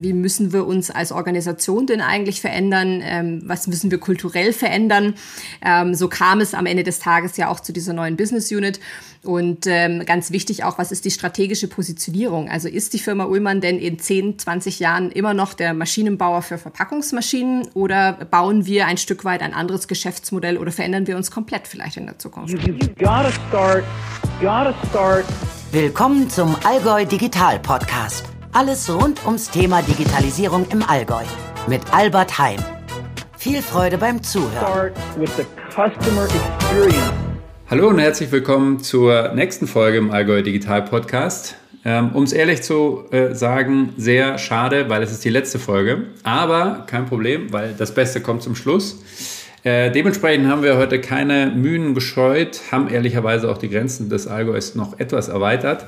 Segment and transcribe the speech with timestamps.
[0.00, 3.02] Wie müssen wir uns als Organisation denn eigentlich verändern?
[3.02, 5.14] Ähm, was müssen wir kulturell verändern?
[5.60, 8.78] Ähm, so kam es am Ende des Tages ja auch zu dieser neuen Business Unit.
[9.24, 12.48] Und ähm, ganz wichtig auch, was ist die strategische Positionierung?
[12.48, 16.58] Also ist die Firma Ullmann denn in 10, 20 Jahren immer noch der Maschinenbauer für
[16.58, 21.66] Verpackungsmaschinen oder bauen wir ein Stück weit ein anderes Geschäftsmodell oder verändern wir uns komplett
[21.66, 22.54] vielleicht in der Zukunft?
[25.72, 28.37] Willkommen zum Allgäu Digital Podcast.
[28.52, 31.22] Alles rund ums Thema Digitalisierung im Allgäu
[31.68, 32.58] mit Albert Heim.
[33.36, 34.92] Viel Freude beim Zuhören.
[37.68, 41.56] Hallo und herzlich willkommen zur nächsten Folge im Allgäu Digital Podcast.
[41.84, 46.06] Ähm, um es ehrlich zu äh, sagen, sehr schade, weil es ist die letzte Folge.
[46.22, 49.02] Aber kein Problem, weil das Beste kommt zum Schluss.
[49.62, 54.74] Äh, dementsprechend haben wir heute keine Mühen gescheut, haben ehrlicherweise auch die Grenzen des Allgäus
[54.74, 55.86] noch etwas erweitert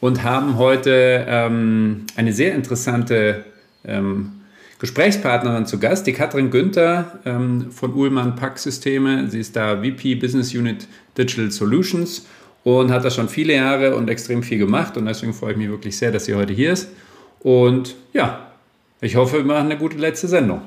[0.00, 3.44] und haben heute ähm, eine sehr interessante
[3.84, 4.32] ähm,
[4.78, 9.28] Gesprächspartnerin zu Gast, die Katrin Günther ähm, von Uhlmann Pack Systeme.
[9.28, 12.26] Sie ist da VP Business Unit Digital Solutions
[12.64, 15.68] und hat da schon viele Jahre und extrem viel gemacht und deswegen freue ich mich
[15.68, 16.88] wirklich sehr, dass sie heute hier ist.
[17.40, 18.46] Und ja,
[19.02, 20.62] ich hoffe, wir machen eine gute letzte Sendung.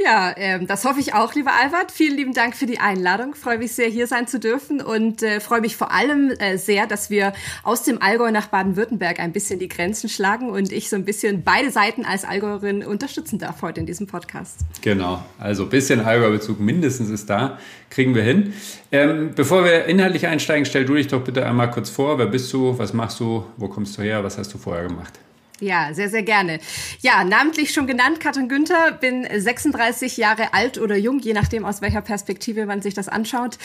[0.00, 1.90] Ja, ähm, das hoffe ich auch, lieber Albert.
[1.90, 3.34] Vielen lieben Dank für die Einladung.
[3.34, 6.86] Freue mich sehr, hier sein zu dürfen und äh, freue mich vor allem äh, sehr,
[6.86, 7.32] dass wir
[7.64, 11.42] aus dem Allgäu nach Baden-Württemberg ein bisschen die Grenzen schlagen und ich so ein bisschen
[11.42, 14.60] beide Seiten als Allgäuerin unterstützen darf heute in diesem Podcast.
[14.82, 17.58] Genau, also ein bisschen Allgäu-Bezug mindestens ist da,
[17.90, 18.52] kriegen wir hin.
[18.92, 22.20] Ähm, bevor wir inhaltlich einsteigen, stell du dich doch bitte einmal kurz vor.
[22.20, 22.78] Wer bist du?
[22.78, 23.44] Was machst du?
[23.56, 24.22] Wo kommst du her?
[24.22, 25.18] Was hast du vorher gemacht?
[25.60, 26.60] Ja, sehr, sehr gerne.
[27.00, 31.80] Ja, namentlich schon genannt, Katrin Günther, bin 36 Jahre alt oder jung, je nachdem, aus
[31.82, 33.58] welcher Perspektive man sich das anschaut.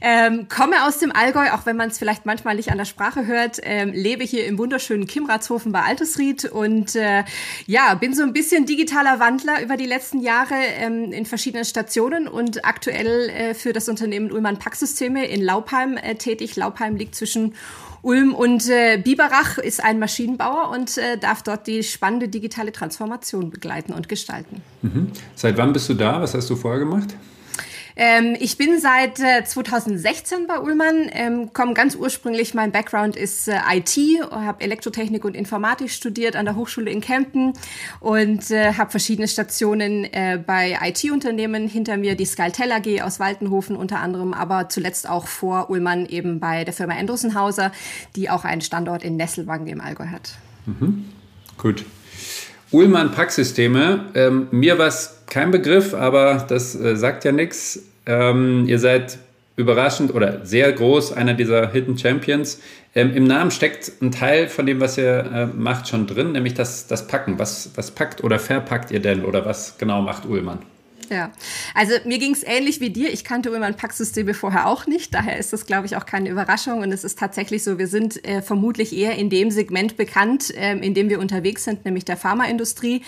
[0.00, 3.26] Ähm, komme aus dem Allgäu, auch wenn man es vielleicht manchmal nicht an der Sprache
[3.26, 7.24] hört, ähm, lebe hier im wunderschönen Kimratshofen bei Altesried und äh,
[7.66, 12.28] ja, bin so ein bisschen digitaler Wandler über die letzten Jahre ähm, in verschiedenen Stationen
[12.28, 16.54] und aktuell äh, für das Unternehmen Ullmann Packsysteme in Laupheim äh, tätig.
[16.54, 17.54] Laupheim liegt zwischen
[18.02, 23.50] Ulm und äh, Biberach ist ein Maschinenbauer und äh, darf dort die spannende digitale Transformation
[23.50, 24.62] begleiten und gestalten.
[24.82, 25.12] Mhm.
[25.34, 26.20] Seit wann bist du da?
[26.20, 27.14] Was hast du vorher gemacht?
[28.02, 33.46] Ähm, ich bin seit äh, 2016 bei Ullmann, ähm, komme ganz ursprünglich, mein Background ist
[33.46, 33.94] äh, IT,
[34.30, 37.52] habe Elektrotechnik und Informatik studiert an der Hochschule in Kempten
[38.00, 43.76] und äh, habe verschiedene Stationen äh, bei IT-Unternehmen hinter mir, die Skaltel AG aus Waltenhofen
[43.76, 47.70] unter anderem, aber zuletzt auch vor Ullmann eben bei der Firma Endrussenhauser,
[48.16, 50.38] die auch einen Standort in Nesselwangen im Allgäu hat.
[50.64, 51.04] Mhm.
[51.58, 51.84] Gut.
[52.70, 57.89] Ullmann Packsysteme, ähm, mir war es kein Begriff, aber das äh, sagt ja nichts.
[58.06, 59.18] Ähm, ihr seid
[59.56, 62.60] überraschend oder sehr groß, einer dieser Hidden Champions.
[62.94, 66.54] Ähm, Im Namen steckt ein Teil von dem, was ihr äh, macht, schon drin, nämlich
[66.54, 67.38] das, das Packen.
[67.38, 70.60] Was, was packt oder verpackt ihr denn oder was genau macht Ullmann?
[71.10, 71.32] Ja,
[71.74, 73.12] also mir ging es ähnlich wie dir.
[73.12, 75.12] Ich kannte Ullmann Packsysteme vorher auch nicht.
[75.12, 76.82] Daher ist das, glaube ich, auch keine Überraschung.
[76.82, 80.76] Und es ist tatsächlich so, wir sind äh, vermutlich eher in dem Segment bekannt, äh,
[80.76, 83.02] in dem wir unterwegs sind, nämlich der Pharmaindustrie.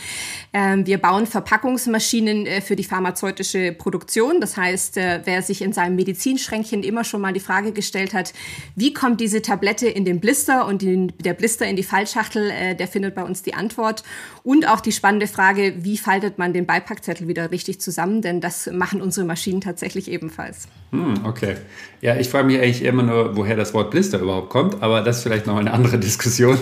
[0.52, 4.40] Ähm, wir bauen Verpackungsmaschinen äh, für die pharmazeutische Produktion.
[4.40, 8.32] Das heißt, äh, wer sich in seinem Medizinschränkchen immer schon mal die Frage gestellt hat,
[8.74, 12.74] wie kommt diese Tablette in den Blister und den, der Blister in die Fallschachtel, äh,
[12.74, 14.02] der findet bei uns die Antwort.
[14.42, 17.91] Und auch die spannende Frage, wie faltet man den Beipackzettel wieder richtig zusammen?
[17.92, 20.66] Zusammen, denn das machen unsere Maschinen tatsächlich ebenfalls.
[20.92, 21.56] Hm, okay.
[22.00, 25.18] Ja, ich frage mich eigentlich immer nur, woher das Wort Blister überhaupt kommt, aber das
[25.18, 26.58] ist vielleicht noch eine andere Diskussion.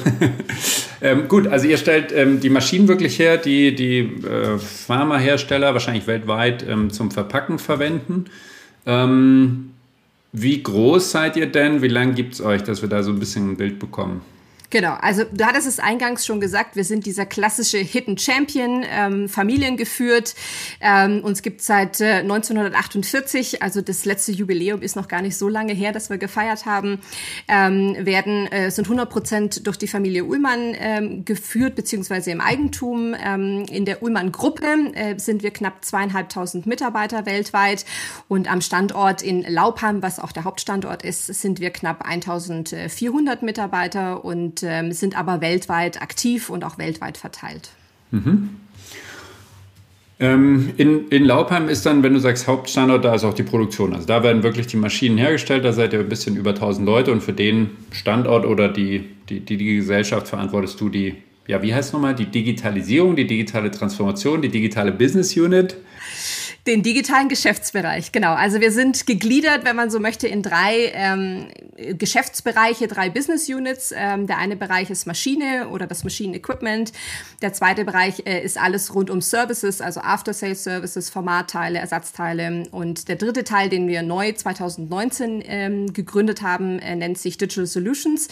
[1.01, 6.07] ähm, gut, also ihr stellt ähm, die Maschinen wirklich her, die die äh, Pharmahersteller wahrscheinlich
[6.09, 8.25] weltweit ähm, zum Verpacken verwenden.
[8.87, 9.71] Ähm,
[10.33, 11.81] wie groß seid ihr denn?
[11.83, 14.23] Wie lange gibt es euch, dass wir da so ein bisschen ein Bild bekommen?
[14.71, 19.29] Genau, also du hattest es eingangs schon gesagt, wir sind dieser klassische Hidden Champion, ähm,
[19.29, 20.37] familiengeführt.
[20.81, 25.49] Ähm, uns gibt seit äh, 1948, also das letzte Jubiläum ist noch gar nicht so
[25.49, 27.01] lange her, dass wir gefeiert haben,
[27.49, 33.17] ähm, werden, äh, sind 100 Prozent durch die Familie Ullmann ähm, geführt, beziehungsweise im Eigentum.
[33.21, 37.85] Ähm, in der Ullmann-Gruppe äh, sind wir knapp zweieinhalbtausend Mitarbeiter weltweit
[38.29, 44.25] und am Standort in Laupheim, was auch der Hauptstandort ist, sind wir knapp 1400 Mitarbeiter
[44.25, 47.71] und ähm, sind aber weltweit aktiv und auch weltweit verteilt.
[48.11, 48.51] Mhm.
[50.21, 53.95] Ähm, in, in Laupheim ist dann, wenn du sagst Hauptstandort, da ist auch die Produktion.
[53.95, 57.11] Also da werden wirklich die Maschinen hergestellt, da seid ihr ein bisschen über 1000 Leute
[57.11, 61.15] und für den Standort oder die, die, die, die Gesellschaft verantwortest du die,
[61.47, 65.77] ja, wie heißt es nochmal, die Digitalisierung, die digitale Transformation, die digitale Business Unit?
[66.67, 68.35] Den digitalen Geschäftsbereich, genau.
[68.35, 73.95] Also wir sind gegliedert, wenn man so möchte, in drei ähm, Geschäftsbereiche, drei Business Units.
[73.97, 76.93] Ähm, der eine Bereich ist Maschine oder das Maschinenequipment.
[77.41, 82.65] Der zweite Bereich äh, ist alles rund um Services, also After-Sales Services, Formatteile, Ersatzteile.
[82.71, 87.67] Und der dritte Teil, den wir neu 2019 ähm, gegründet haben, äh, nennt sich Digital
[87.67, 88.29] Solutions.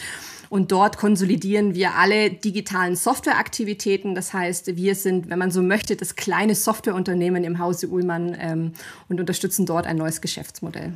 [0.50, 4.14] Und dort konsolidieren wir alle digitalen Softwareaktivitäten.
[4.14, 8.72] Das heißt, wir sind, wenn man so möchte, das kleine Softwareunternehmen im Hause Ullmann ähm,
[9.08, 10.92] und unterstützen dort ein neues Geschäftsmodell.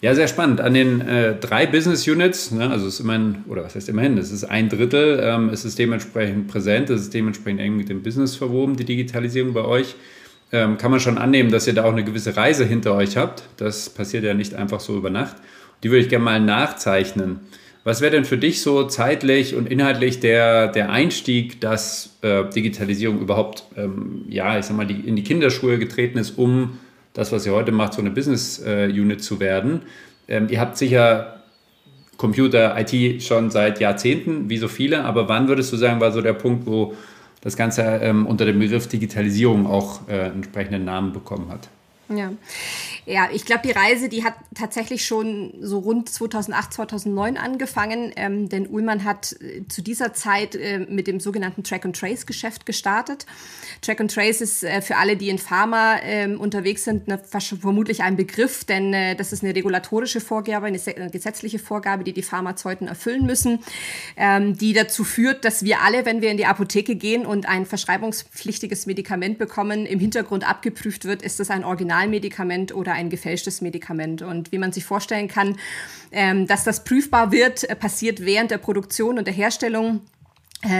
[0.00, 0.60] Ja, sehr spannend.
[0.60, 4.16] An den äh, drei Business Units, ne, also es ist immerhin, oder was heißt immerhin,
[4.16, 8.02] es ist ein Drittel, ähm, es ist dementsprechend präsent, es ist dementsprechend eng mit dem
[8.02, 9.96] Business verwoben, die Digitalisierung bei euch.
[10.52, 13.42] Ähm, kann man schon annehmen, dass ihr da auch eine gewisse Reise hinter euch habt.
[13.56, 15.36] Das passiert ja nicht einfach so über Nacht.
[15.82, 17.40] Die würde ich gerne mal nachzeichnen.
[17.88, 23.18] Was wäre denn für dich so zeitlich und inhaltlich der, der Einstieg, dass äh, Digitalisierung
[23.18, 26.78] überhaupt, ähm, ja, ich sag mal, die, in die Kinderschuhe getreten ist, um
[27.14, 29.84] das, was ihr heute macht, so eine Business äh, Unit zu werden?
[30.28, 31.44] Ähm, ihr habt sicher
[32.18, 36.20] Computer, IT schon seit Jahrzehnten, wie so viele, aber wann würdest du sagen, war so
[36.20, 36.92] der Punkt, wo
[37.40, 41.70] das Ganze ähm, unter dem Begriff Digitalisierung auch äh, entsprechenden Namen bekommen hat?
[42.14, 42.32] Ja,
[43.08, 48.48] ja ich glaube, die Reise, die hat tatsächlich schon so rund 2008, 2009 angefangen, ähm,
[48.48, 53.26] denn Ullmann hat äh, zu dieser Zeit äh, mit dem sogenannten Track-and-Trace-Geschäft gestartet.
[53.82, 57.20] Track-and-Trace ist äh, für alle, die in Pharma äh, unterwegs sind, eine,
[57.60, 62.12] vermutlich ein Begriff, denn äh, das ist eine regulatorische Vorgabe, eine, eine, gesetzliche Vorgabe, die
[62.12, 63.60] die Pharmazeuten erfüllen müssen,
[64.16, 67.66] ähm, die dazu führt, dass wir alle, wenn wir in die Apotheke gehen und ein
[67.66, 73.60] verschreibungspflichtiges Medikament bekommen, im Hintergrund abgeprüft wird, ist das ein Original Originalmedikament oder ein gefälschtes
[73.60, 74.22] Medikament.
[74.22, 75.56] Und wie man sich vorstellen kann,
[76.12, 80.00] ähm, dass das prüfbar wird, äh, passiert während der Produktion und der Herstellung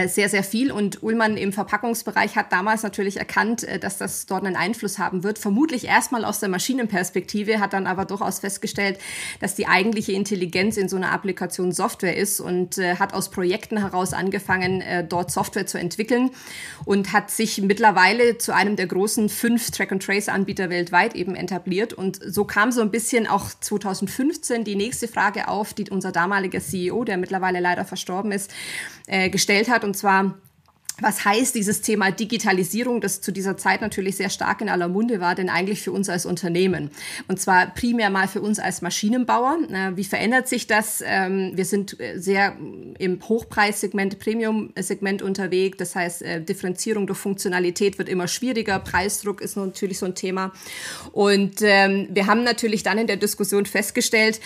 [0.09, 0.73] sehr, sehr viel.
[0.73, 5.23] Und Ullmann im Verpackungsbereich hat damals natürlich erkannt, äh, dass das dort einen Einfluss haben
[5.23, 5.39] wird.
[5.39, 8.99] Vermutlich erstmal aus der Maschinenperspektive, hat dann aber durchaus festgestellt,
[9.39, 13.77] dass die eigentliche Intelligenz in so einer Applikation Software ist und äh, hat aus Projekten
[13.77, 16.31] heraus angefangen, dort Software zu entwickeln
[16.83, 21.93] und hat sich mittlerweile zu einem der großen fünf Track-and-Trace-Anbieter weltweit eben etabliert.
[21.93, 26.59] Und so kam so ein bisschen auch 2015 die nächste Frage auf, die unser damaliger
[26.59, 28.51] CEO, der mittlerweile leider verstorben ist,
[29.31, 30.35] gestellt hat, und zwar
[31.01, 35.19] was heißt dieses Thema Digitalisierung, das zu dieser Zeit natürlich sehr stark in aller Munde
[35.19, 36.91] war, denn eigentlich für uns als Unternehmen?
[37.27, 39.57] Und zwar primär mal für uns als Maschinenbauer.
[39.95, 41.03] Wie verändert sich das?
[41.05, 42.55] Ähm, wir sind äh, sehr
[42.97, 45.77] im Hochpreissegment, Premium-Segment unterwegs.
[45.77, 48.79] Das heißt, äh, Differenzierung durch Funktionalität wird immer schwieriger.
[48.79, 50.51] Preisdruck ist natürlich so ein Thema.
[51.11, 54.39] Und ähm, wir haben natürlich dann in der Diskussion festgestellt,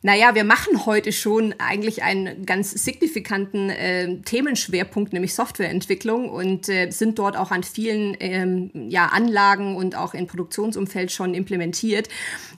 [0.00, 6.90] naja, wir machen heute schon eigentlich einen ganz signifikanten äh, Themenschwerpunkt, nämlich Softwareentwicklung und äh,
[6.90, 12.08] sind dort auch an vielen ähm, ja, Anlagen und auch im Produktionsumfeld schon implementiert.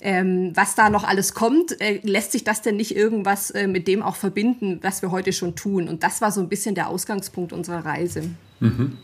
[0.03, 3.89] Ähm, was da noch alles kommt, äh, lässt sich das denn nicht irgendwas äh, mit
[3.89, 5.89] dem auch verbinden, was wir heute schon tun?
[5.89, 8.25] Und das war so ein bisschen der Ausgangspunkt unserer Reise.
[8.61, 8.99] Mhm.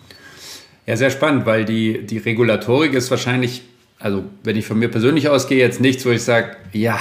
[0.85, 3.63] Ja, sehr spannend, weil die, die Regulatorik ist wahrscheinlich,
[3.99, 7.01] also wenn ich von mir persönlich ausgehe, jetzt nichts, wo ich sage, ja,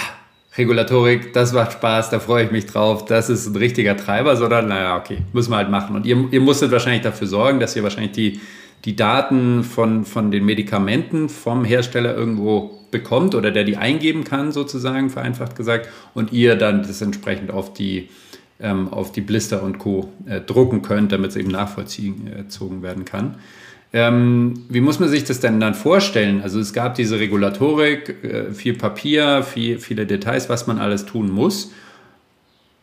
[0.57, 4.69] Regulatorik, das macht Spaß, da freue ich mich drauf, das ist ein richtiger Treiber, sondern
[4.69, 5.95] naja, okay, müssen wir halt machen.
[5.95, 8.39] Und ihr, ihr musstet wahrscheinlich dafür sorgen, dass ihr wahrscheinlich die,
[8.85, 14.53] die Daten von, von den Medikamenten vom Hersteller irgendwo bekommt oder der die eingeben kann,
[14.53, 18.09] sozusagen, vereinfacht gesagt, und ihr dann das entsprechend auf die,
[18.61, 20.13] ähm, auf die Blister und Co.
[20.25, 23.35] Äh, drucken könnt, damit es eben nachvollzogen werden kann.
[23.95, 26.41] Ähm, wie muss man sich das denn dann vorstellen?
[26.41, 31.31] Also es gab diese Regulatorik, äh, viel Papier, viel, viele Details, was man alles tun
[31.31, 31.71] muss.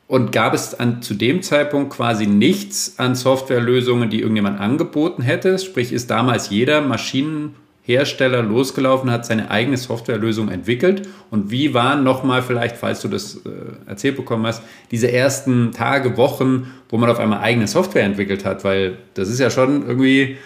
[0.08, 5.58] Und gab es an, zu dem Zeitpunkt quasi nichts an Softwarelösungen, die irgendjemand angeboten hätte?
[5.58, 11.10] Sprich, ist damals jeder Maschinenhersteller losgelaufen, hat seine eigene Softwarelösung entwickelt?
[11.30, 13.50] Und wie waren nochmal vielleicht, falls du das äh,
[13.86, 18.64] erzählt bekommen hast, diese ersten Tage, Wochen, wo man auf einmal eigene Software entwickelt hat?
[18.64, 20.38] Weil das ist ja schon irgendwie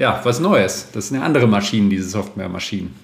[0.00, 0.88] ja, was Neues.
[0.92, 2.94] Das sind ja andere Maschinen, diese Softwaremaschinen.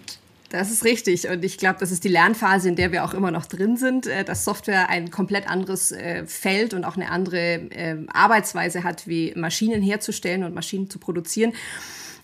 [0.49, 1.29] Das ist richtig.
[1.29, 4.07] Und ich glaube, das ist die Lernphase, in der wir auch immer noch drin sind,
[4.07, 9.07] äh, dass Software ein komplett anderes äh, Feld und auch eine andere äh, Arbeitsweise hat,
[9.07, 11.53] wie Maschinen herzustellen und Maschinen zu produzieren.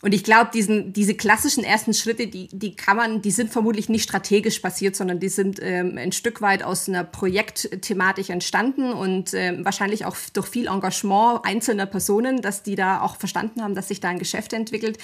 [0.03, 3.89] Und ich glaube, diesen, diese klassischen ersten Schritte, die, die kann man, die sind vermutlich
[3.89, 9.33] nicht strategisch passiert, sondern die sind ähm, ein Stück weit aus einer Projektthematik entstanden und
[9.33, 13.89] ähm, wahrscheinlich auch durch viel Engagement einzelner Personen, dass die da auch verstanden haben, dass
[13.89, 14.99] sich da ein Geschäft entwickelt.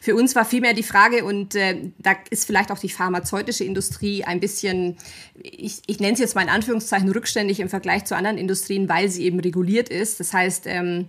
[0.00, 4.24] Für uns war vielmehr die Frage, und äh, da ist vielleicht auch die pharmazeutische Industrie
[4.24, 4.96] ein bisschen,
[5.40, 9.08] ich, ich nenne es jetzt mal in Anführungszeichen rückständig im Vergleich zu anderen Industrien, weil
[9.08, 10.18] sie eben reguliert ist.
[10.18, 11.06] Das heißt, ähm,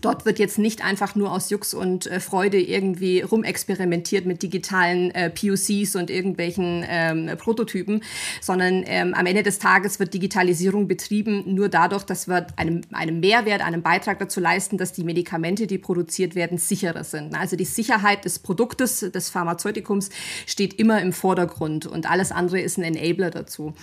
[0.00, 5.10] Dort wird jetzt nicht einfach nur aus Jux und äh, Freude irgendwie rumexperimentiert mit digitalen
[5.10, 8.02] äh, POCs und irgendwelchen ähm, Prototypen,
[8.40, 13.20] sondern ähm, am Ende des Tages wird Digitalisierung betrieben nur dadurch, dass wir einem, einem
[13.20, 17.34] Mehrwert, einen Beitrag dazu leisten, dass die Medikamente, die produziert werden, sicherer sind.
[17.34, 20.08] Also die Sicherheit des Produktes, des Pharmazeutikums
[20.46, 23.74] steht immer im Vordergrund und alles andere ist ein Enabler dazu.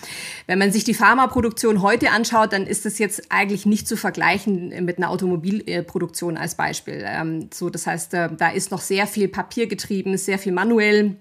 [0.47, 4.69] Wenn man sich die Pharmaproduktion heute anschaut, dann ist das jetzt eigentlich nicht zu vergleichen
[4.85, 7.03] mit einer Automobilproduktion Produktion als Beispiel.
[7.05, 11.17] Ähm, so, das heißt, äh, da ist noch sehr viel Papier getrieben, sehr viel manuell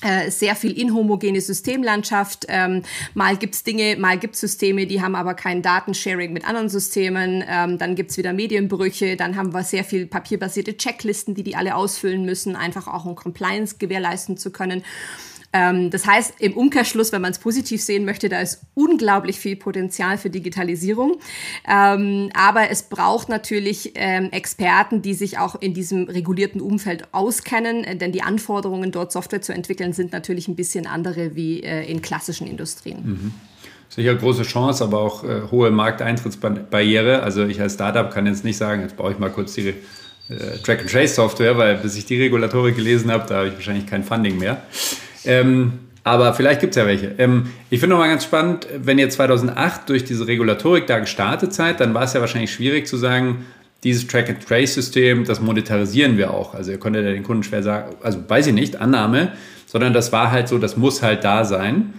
[0.00, 2.46] äh, sehr viel inhomogene Systemlandschaft.
[2.48, 2.82] Ähm,
[3.14, 7.42] mal gibt's Dinge, mal gibt's Systeme, die haben aber kein Datensharing mit anderen Systemen.
[7.48, 9.16] Ähm, dann gibt's wieder Medienbrüche.
[9.16, 13.16] Dann haben wir sehr viel papierbasierte Checklisten, die die alle ausfüllen müssen, einfach auch um
[13.16, 14.84] Compliance gewährleisten zu können.
[15.52, 19.56] Ähm, das heißt, im Umkehrschluss, wenn man es positiv sehen möchte, da ist unglaublich viel
[19.56, 21.18] Potenzial für Digitalisierung.
[21.68, 27.84] Ähm, aber es braucht natürlich ähm, Experten, die sich auch in diesem regulierten Umfeld auskennen,
[27.84, 31.90] äh, denn die Anforderungen, dort Software zu entwickeln, sind natürlich ein bisschen andere wie äh,
[31.90, 32.98] in klassischen Industrien.
[33.04, 33.34] Mhm
[33.88, 37.22] sicher große Chance, aber auch äh, hohe Markteintrittsbarriere.
[37.22, 39.74] Also ich als Startup kann jetzt nicht sagen, jetzt baue ich mal kurz die äh,
[40.62, 44.62] Track-and-Trace-Software, weil bis ich die Regulatorik gelesen habe, da habe ich wahrscheinlich kein Funding mehr.
[45.28, 47.14] Ähm, aber vielleicht gibt es ja welche.
[47.18, 51.80] Ähm, ich finde nochmal ganz spannend, wenn ihr 2008 durch diese Regulatorik da gestartet seid,
[51.80, 53.44] dann war es ja wahrscheinlich schwierig zu sagen,
[53.84, 56.54] dieses Track-and-Trace-System, das monetarisieren wir auch.
[56.54, 59.32] Also ihr konntet ja den Kunden schwer sagen, also weiß ich nicht, Annahme,
[59.66, 61.92] sondern das war halt so, das muss halt da sein.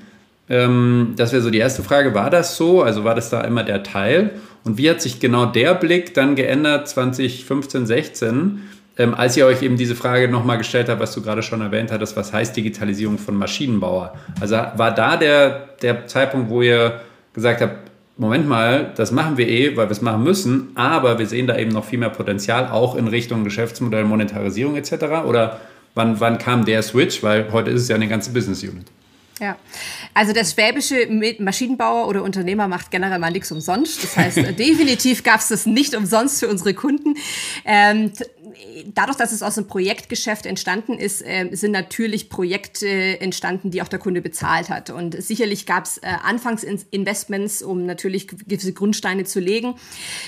[0.49, 2.81] Ähm, das wäre so die erste Frage, war das so?
[2.81, 4.31] Also war das da immer der Teil?
[4.63, 8.59] Und wie hat sich genau der Blick dann geändert 2015, 16?
[8.97, 11.91] Ähm, als ihr euch eben diese Frage nochmal gestellt habt, was du gerade schon erwähnt
[11.91, 14.13] hattest, was heißt Digitalisierung von Maschinenbauer?
[14.41, 17.01] Also war da der, der Zeitpunkt, wo ihr
[17.33, 21.25] gesagt habt, Moment mal, das machen wir eh, weil wir es machen müssen, aber wir
[21.25, 25.23] sehen da eben noch viel mehr Potenzial, auch in Richtung Geschäftsmodell, Monetarisierung etc.
[25.25, 25.61] Oder
[25.95, 27.23] wann, wann kam der Switch?
[27.23, 28.87] Weil heute ist es ja eine ganze Business Unit.
[29.39, 29.55] Ja,
[30.13, 31.07] also das schwäbische
[31.39, 34.03] Maschinenbauer oder Unternehmer macht generell mal nichts umsonst.
[34.03, 37.15] Das heißt, definitiv gab es das nicht umsonst für unsere Kunden.
[37.63, 38.11] Ähm,
[38.93, 43.87] dadurch, dass es aus einem Projektgeschäft entstanden ist, äh, sind natürlich Projekte entstanden, die auch
[43.87, 44.89] der Kunde bezahlt hat.
[44.89, 49.75] Und sicherlich gab es äh, Anfangsinvestments, um natürlich gewisse Grundsteine zu legen.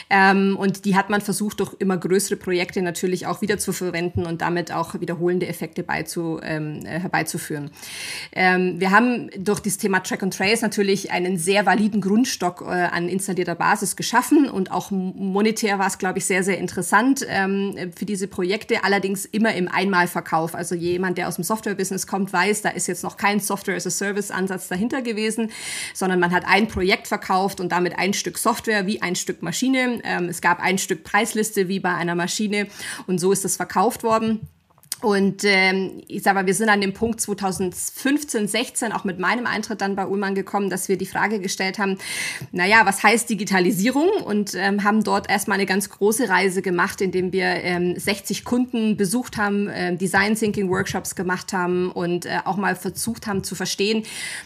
[0.10, 4.26] Ähm, und die hat man versucht, durch immer größere Projekte natürlich auch wieder zu verwenden
[4.26, 7.72] und damit auch wiederholende Effekte beizu, ähm, äh, herbeizuführen.
[8.32, 12.66] Ähm, wir haben durch das Thema Track and Trace natürlich einen sehr validen Grundstock äh,
[12.66, 17.92] an installierter Basis geschaffen und auch monetär war es, glaube ich, sehr, sehr interessant ähm,
[17.96, 20.56] für diese Projekte, allerdings immer im Einmalverkauf.
[20.56, 25.02] Also jemand, der aus dem Software-Business kommt, weiß, da ist jetzt noch kein Software-as-a-Service-Ansatz dahinter
[25.02, 25.52] gewesen,
[25.94, 30.02] sondern man hat ein Projekt verkauft und damit ein Stück Software wie ein Stück Maschine.
[30.04, 32.68] Ähm, es gab ein Stück Preisliste wie bei einer Maschine
[33.08, 34.48] und so ist das verkauft worden.
[35.02, 39.48] Und ähm, ich sage mal, wir sind an dem Punkt 2015, 16 auch mit meinem
[39.48, 41.98] Eintritt dann bei Ullmann gekommen, dass wir die Frage gestellt haben,
[42.52, 44.10] naja, was heißt Digitalisierung?
[44.24, 48.96] Und ähm, haben dort erstmal eine ganz große Reise gemacht, indem wir ähm, 60 Kunden
[48.96, 53.56] besucht haben, äh, Design Thinking Workshops gemacht haben und äh, auch mal versucht haben zu
[53.56, 54.04] verstehen,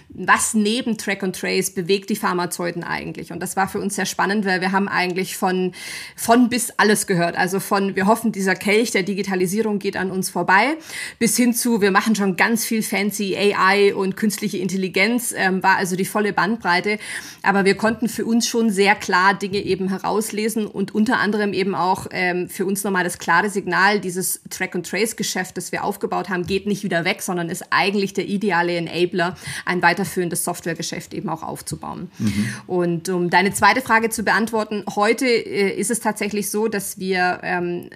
[0.07, 3.33] was neben Track and Trace bewegt die Pharmazeuten eigentlich.
[3.33, 5.73] Und das war für uns sehr spannend, weil wir haben eigentlich von,
[6.15, 7.37] von bis alles gehört.
[7.37, 10.77] Also von, wir hoffen, dieser Kelch der Digitalisierung geht an uns vorbei vorbei,
[11.17, 15.77] bis hin zu, wir machen schon ganz viel fancy AI und künstliche Intelligenz, ähm, war
[15.77, 16.99] also die volle Bandbreite.
[17.41, 21.73] Aber wir konnten für uns schon sehr klar Dinge eben herauslesen und unter anderem eben
[21.73, 26.67] auch ähm, für uns nochmal das klare Signal, dieses Track-and-Trace-Geschäft, das wir aufgebaut haben, geht
[26.67, 29.35] nicht wieder weg, sondern ist eigentlich der ideale Enabler,
[29.65, 32.11] ein weiterführendes Softwaregeschäft eben auch aufzubauen.
[32.19, 32.47] Mhm.
[32.67, 37.39] Und um deine zweite Frage zu beantworten, heute äh, ist es tatsächlich so, dass wir
[37.41, 37.89] ähm,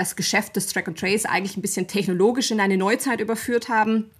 [0.00, 4.10] das Geschäft des Track and Trace eigentlich ein bisschen technologisch in eine Neuzeit überführt haben.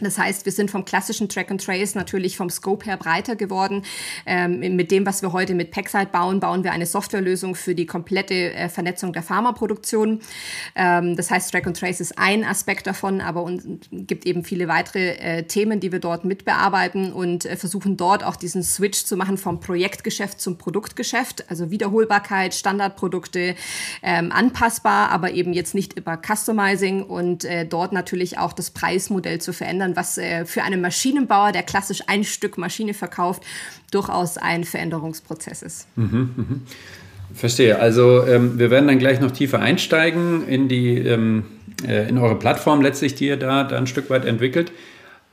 [0.00, 3.82] Das heißt, wir sind vom klassischen Track and Trace natürlich vom Scope her breiter geworden.
[4.26, 7.86] Ähm, mit dem, was wir heute mit Packside bauen, bauen wir eine Softwarelösung für die
[7.86, 10.20] komplette äh, Vernetzung der Pharmaproduktion.
[10.74, 14.68] Ähm, das heißt, Track and Trace ist ein Aspekt davon, aber es gibt eben viele
[14.68, 19.16] weitere äh, Themen, die wir dort mitbearbeiten und äh, versuchen dort auch diesen Switch zu
[19.16, 21.48] machen vom Projektgeschäft zum Produktgeschäft.
[21.48, 23.54] Also Wiederholbarkeit, Standardprodukte,
[24.02, 29.40] ähm, anpassbar, aber eben jetzt nicht über Customizing und äh, dort natürlich auch das Preismodell
[29.40, 33.42] zu verändern verändern, was äh, für einen Maschinenbauer, der klassisch ein Stück Maschine verkauft,
[33.90, 35.86] durchaus ein Veränderungsprozess ist.
[35.96, 36.44] Mhm, mh.
[37.34, 37.78] Verstehe.
[37.78, 41.44] Also ähm, wir werden dann gleich noch tiefer einsteigen in die ähm,
[41.86, 44.72] äh, in eure Plattform letztlich, die ihr da, da ein Stück weit entwickelt.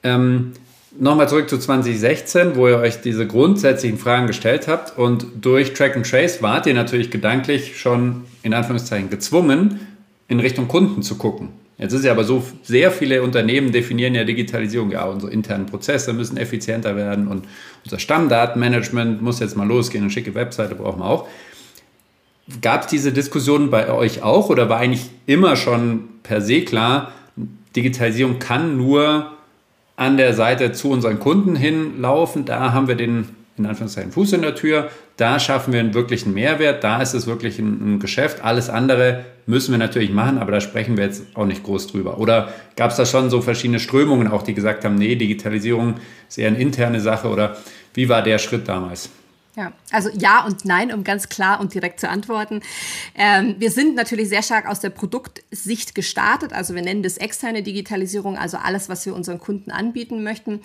[0.01, 0.51] Ähm,
[0.99, 5.95] nochmal zurück zu 2016, wo ihr euch diese grundsätzlichen Fragen gestellt habt und durch Track
[5.95, 9.79] and Trace wart ihr natürlich gedanklich schon in Anführungszeichen gezwungen,
[10.27, 11.49] in Richtung Kunden zu gucken.
[11.77, 16.13] Jetzt ist ja aber so, sehr viele Unternehmen definieren ja Digitalisierung, ja, unsere internen Prozesse
[16.13, 17.45] müssen effizienter werden und
[17.83, 21.27] unser Stammdatenmanagement muss jetzt mal losgehen, eine schicke Webseite brauchen wir auch.
[22.61, 27.11] Gab es diese Diskussion bei euch auch oder war eigentlich immer schon per se klar,
[27.75, 29.31] Digitalisierung kann nur
[29.95, 32.45] an der Seite zu unseren Kunden hinlaufen.
[32.45, 34.89] Da haben wir den, in Anführungszeichen, Fuß in der Tür.
[35.17, 36.83] Da schaffen wir einen wirklichen Mehrwert.
[36.83, 38.43] Da ist es wirklich ein, ein Geschäft.
[38.43, 42.17] Alles andere müssen wir natürlich machen, aber da sprechen wir jetzt auch nicht groß drüber.
[42.17, 45.95] Oder gab es da schon so verschiedene Strömungen auch, die gesagt haben, nee, Digitalisierung
[46.27, 47.57] ist eher eine interne Sache oder
[47.93, 49.09] wie war der Schritt damals?
[49.55, 52.61] Ja, also ja und nein, um ganz klar und direkt zu antworten.
[53.13, 56.53] Ähm, wir sind natürlich sehr stark aus der Produktsicht gestartet.
[56.53, 60.61] Also wir nennen das externe Digitalisierung, also alles, was wir unseren Kunden anbieten möchten.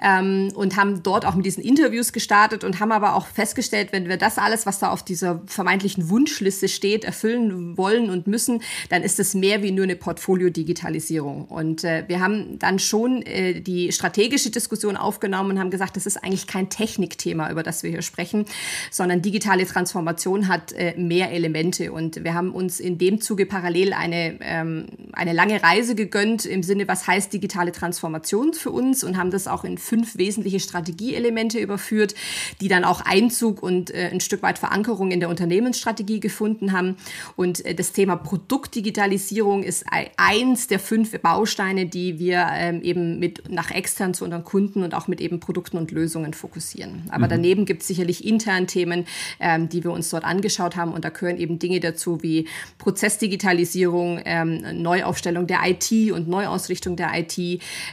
[0.00, 4.08] Ähm, und haben dort auch mit diesen Interviews gestartet und haben aber auch festgestellt, wenn
[4.08, 9.02] wir das alles, was da auf dieser vermeintlichen Wunschliste steht, erfüllen wollen und müssen, dann
[9.02, 11.46] ist es mehr wie nur eine Portfolio-Digitalisierung.
[11.46, 16.06] Und äh, wir haben dann schon äh, die strategische Diskussion aufgenommen und haben gesagt, das
[16.06, 18.44] ist eigentlich kein Technikthema, über das wir hier sprechen sprechen,
[18.90, 21.92] sondern digitale Transformation hat äh, mehr Elemente.
[21.92, 26.62] Und wir haben uns in dem Zuge parallel eine, ähm, eine lange Reise gegönnt im
[26.62, 31.58] Sinne, was heißt digitale Transformation für uns und haben das auch in fünf wesentliche Strategieelemente
[31.58, 32.14] überführt,
[32.60, 36.96] die dann auch Einzug und äh, ein Stück weit Verankerung in der Unternehmensstrategie gefunden haben.
[37.36, 39.84] Und äh, das Thema Produktdigitalisierung ist
[40.16, 44.94] eins der fünf Bausteine, die wir ähm, eben mit nach extern zu unseren Kunden und
[44.94, 47.02] auch mit eben Produkten und Lösungen fokussieren.
[47.10, 47.30] Aber mhm.
[47.30, 49.06] daneben gibt es sicherlich natürlich intern Themen,
[49.40, 50.92] ähm, die wir uns dort angeschaut haben.
[50.92, 52.48] Und da gehören eben Dinge dazu wie
[52.78, 57.38] Prozessdigitalisierung, ähm, Neuaufstellung der IT und Neuausrichtung der IT.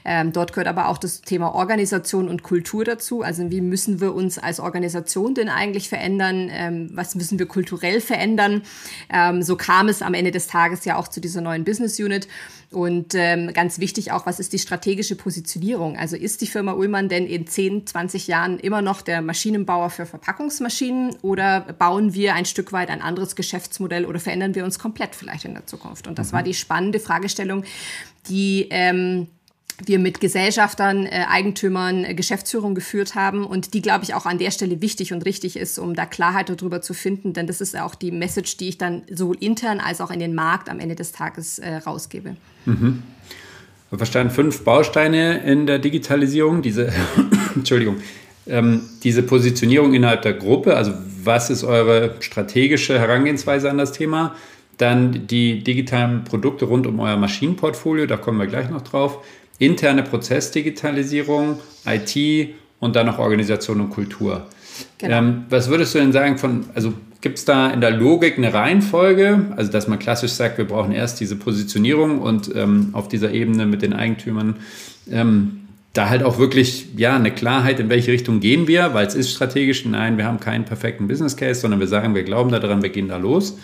[0.03, 3.21] Ähm, dort gehört aber auch das Thema Organisation und Kultur dazu.
[3.21, 6.49] Also wie müssen wir uns als Organisation denn eigentlich verändern?
[6.51, 8.63] Ähm, was müssen wir kulturell verändern?
[9.09, 12.27] Ähm, so kam es am Ende des Tages ja auch zu dieser neuen Business Unit.
[12.71, 15.97] Und ähm, ganz wichtig auch, was ist die strategische Positionierung?
[15.97, 20.05] Also ist die Firma Ullmann denn in 10, 20 Jahren immer noch der Maschinenbauer für
[20.05, 25.15] Verpackungsmaschinen oder bauen wir ein Stück weit ein anderes Geschäftsmodell oder verändern wir uns komplett
[25.15, 26.07] vielleicht in der Zukunft?
[26.07, 26.35] Und das mhm.
[26.35, 27.63] war die spannende Fragestellung,
[28.27, 29.27] die ähm,
[29.83, 34.37] wir mit Gesellschaftern, äh, Eigentümern, äh, Geschäftsführung geführt haben und die, glaube ich, auch an
[34.37, 37.77] der Stelle wichtig und richtig ist, um da Klarheit darüber zu finden, denn das ist
[37.77, 40.95] auch die Message, die ich dann sowohl intern als auch in den Markt am Ende
[40.95, 42.35] des Tages äh, rausgebe.
[42.65, 43.03] Mhm.
[43.91, 46.91] Verstanden, fünf Bausteine in der Digitalisierung, diese,
[47.55, 47.97] Entschuldigung,
[48.47, 54.35] ähm, diese Positionierung innerhalb der Gruppe, also was ist eure strategische Herangehensweise an das Thema?
[54.77, 59.19] Dann die digitalen Produkte rund um euer Maschinenportfolio, da kommen wir gleich noch drauf
[59.59, 64.47] interne Prozessdigitalisierung, IT und dann noch Organisation und Kultur.
[64.97, 65.17] Genau.
[65.17, 68.53] Ähm, was würdest du denn sagen von, also gibt es da in der Logik eine
[68.53, 73.31] Reihenfolge, also dass man klassisch sagt, wir brauchen erst diese Positionierung und ähm, auf dieser
[73.31, 74.57] Ebene mit den Eigentümern
[75.09, 75.61] ähm,
[75.93, 79.31] da halt auch wirklich ja eine Klarheit, in welche Richtung gehen wir, weil es ist
[79.31, 82.89] strategisch, nein, wir haben keinen perfekten Business Case, sondern wir sagen, wir glauben daran, wir
[82.89, 83.57] gehen da los.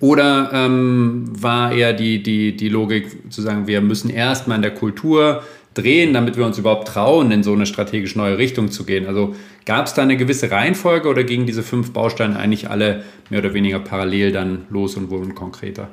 [0.00, 4.74] Oder ähm, war eher die, die, die Logik zu sagen, wir müssen erstmal in der
[4.74, 5.42] Kultur
[5.74, 9.06] drehen, damit wir uns überhaupt trauen, in so eine strategisch neue Richtung zu gehen?
[9.06, 13.40] Also gab es da eine gewisse Reihenfolge oder gingen diese fünf Bausteine eigentlich alle mehr
[13.40, 15.90] oder weniger parallel dann los und wurden konkreter?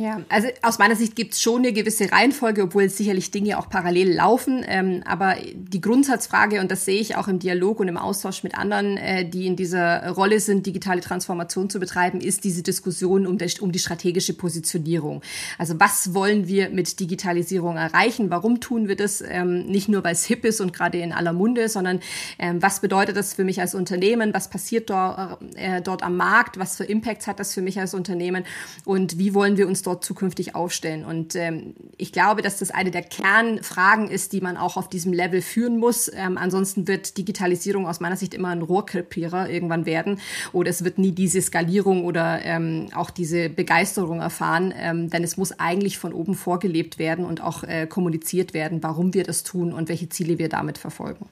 [0.00, 3.68] Ja, also aus meiner Sicht gibt es schon eine gewisse Reihenfolge, obwohl sicherlich Dinge auch
[3.68, 4.64] parallel laufen.
[4.66, 8.56] Ähm, aber die Grundsatzfrage, und das sehe ich auch im Dialog und im Austausch mit
[8.56, 13.36] anderen, äh, die in dieser Rolle sind, digitale Transformation zu betreiben, ist diese Diskussion um,
[13.36, 15.20] der, um die strategische Positionierung.
[15.58, 18.30] Also was wollen wir mit Digitalisierung erreichen?
[18.30, 19.20] Warum tun wir das?
[19.20, 22.00] Ähm, nicht nur, weil es hip ist und gerade in aller Munde, sondern
[22.38, 24.32] ähm, was bedeutet das für mich als Unternehmen?
[24.32, 26.58] Was passiert dort, äh, dort am Markt?
[26.58, 28.44] Was für Impacts hat das für mich als Unternehmen?
[28.86, 31.04] Und wie wollen wir uns dort dort zukünftig aufstellen.
[31.04, 35.12] Und ähm, ich glaube, dass das eine der Kernfragen ist, die man auch auf diesem
[35.12, 36.10] Level führen muss.
[36.14, 40.20] Ähm, ansonsten wird Digitalisierung aus meiner Sicht immer ein Rohrkrepierer irgendwann werden
[40.52, 45.36] oder es wird nie diese Skalierung oder ähm, auch diese Begeisterung erfahren, ähm, denn es
[45.36, 49.72] muss eigentlich von oben vorgelebt werden und auch äh, kommuniziert werden, warum wir das tun
[49.72, 51.26] und welche Ziele wir damit verfolgen.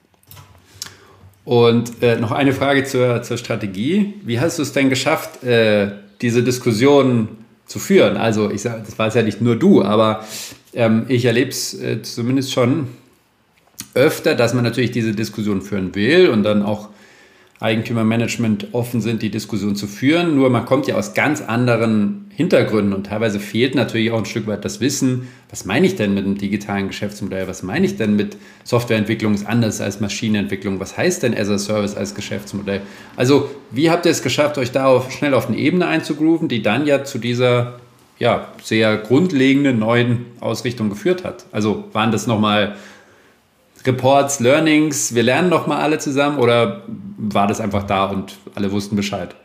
[1.45, 4.13] Und äh, noch eine Frage zur, zur Strategie.
[4.23, 5.91] Wie hast du es denn geschafft, äh,
[6.21, 7.29] diese Diskussion
[7.69, 8.17] zu führen.
[8.17, 10.25] Also ich sage, das war es ja nicht nur du, aber
[10.73, 12.87] ähm, ich erlebe es äh, zumindest schon
[13.93, 16.89] öfter, dass man natürlich diese Diskussion führen will und dann auch
[17.59, 20.35] Eigentümermanagement offen sind, die Diskussion zu führen.
[20.35, 24.47] Nur man kommt ja aus ganz anderen Hintergründen und teilweise fehlt natürlich auch ein Stück
[24.47, 28.15] weit das Wissen, was meine ich denn mit einem digitalen Geschäftsmodell, was meine ich denn
[28.15, 32.79] mit Softwareentwicklung ist anders als Maschinenentwicklung, was heißt denn as a Service als Geschäftsmodell?
[33.17, 36.61] Also wie habt ihr es geschafft, euch da auf, schnell auf eine Ebene einzugrooven, die
[36.61, 37.81] dann ja zu dieser
[38.19, 41.45] ja, sehr grundlegenden neuen Ausrichtung geführt hat?
[41.51, 42.77] Also waren das nochmal
[43.85, 46.83] Reports, Learnings, wir lernen nochmal alle zusammen oder
[47.19, 49.35] war das einfach da und alle wussten Bescheid?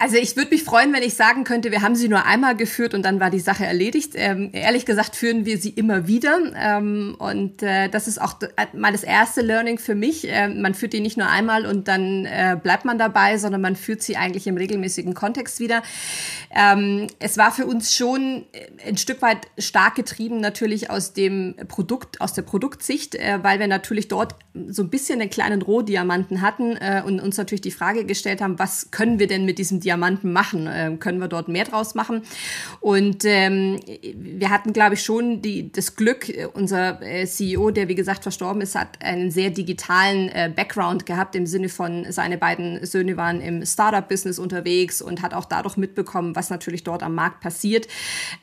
[0.00, 2.94] Also ich würde mich freuen, wenn ich sagen könnte, wir haben sie nur einmal geführt
[2.94, 4.12] und dann war die Sache erledigt.
[4.14, 6.38] Ähm, ehrlich gesagt führen wir sie immer wieder.
[6.56, 8.36] Ähm, und äh, das ist auch
[8.72, 10.26] mal das erste Learning für mich.
[10.26, 13.76] Äh, man führt die nicht nur einmal und dann äh, bleibt man dabei, sondern man
[13.76, 15.82] führt sie eigentlich im regelmäßigen Kontext wieder.
[16.50, 21.56] Ähm, es war für uns schon äh, ein Stück weit stark getrieben natürlich aus dem
[21.68, 24.34] Produkt, aus der Produktsicht, äh, weil wir natürlich dort
[24.68, 28.58] so ein bisschen einen kleinen Rohdiamanten hatten äh, und uns natürlich die Frage gestellt haben,
[28.58, 30.66] was können wir denn mit diesem Diamanten Diamanten machen?
[30.66, 32.22] Äh, können wir dort mehr draus machen?
[32.80, 33.80] Und ähm,
[34.14, 38.22] wir hatten, glaube ich, schon die, das Glück, äh, unser äh, CEO, der wie gesagt
[38.22, 43.16] verstorben ist, hat einen sehr digitalen äh, Background gehabt im Sinne von, seine beiden Söhne
[43.16, 47.88] waren im Startup-Business unterwegs und hat auch dadurch mitbekommen, was natürlich dort am Markt passiert.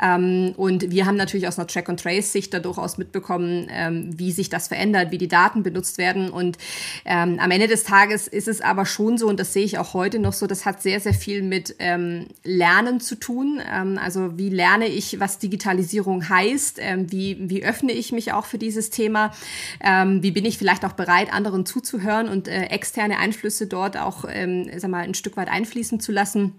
[0.03, 4.67] Ähm, und wir haben natürlich aus einer Track-and-Trace-Sicht da durchaus mitbekommen, ähm, wie sich das
[4.67, 6.29] verändert, wie die Daten benutzt werden.
[6.29, 6.57] Und
[7.05, 9.93] ähm, am Ende des Tages ist es aber schon so, und das sehe ich auch
[9.93, 13.61] heute noch so, das hat sehr, sehr viel viel mit ähm, Lernen zu tun.
[13.71, 16.79] Ähm, also wie lerne ich, was Digitalisierung heißt?
[16.81, 19.31] Ähm, wie, wie öffne ich mich auch für dieses Thema?
[19.79, 24.25] Ähm, wie bin ich vielleicht auch bereit, anderen zuzuhören und äh, externe Einflüsse dort auch
[24.27, 26.53] ähm, sag mal, ein Stück weit einfließen zu lassen?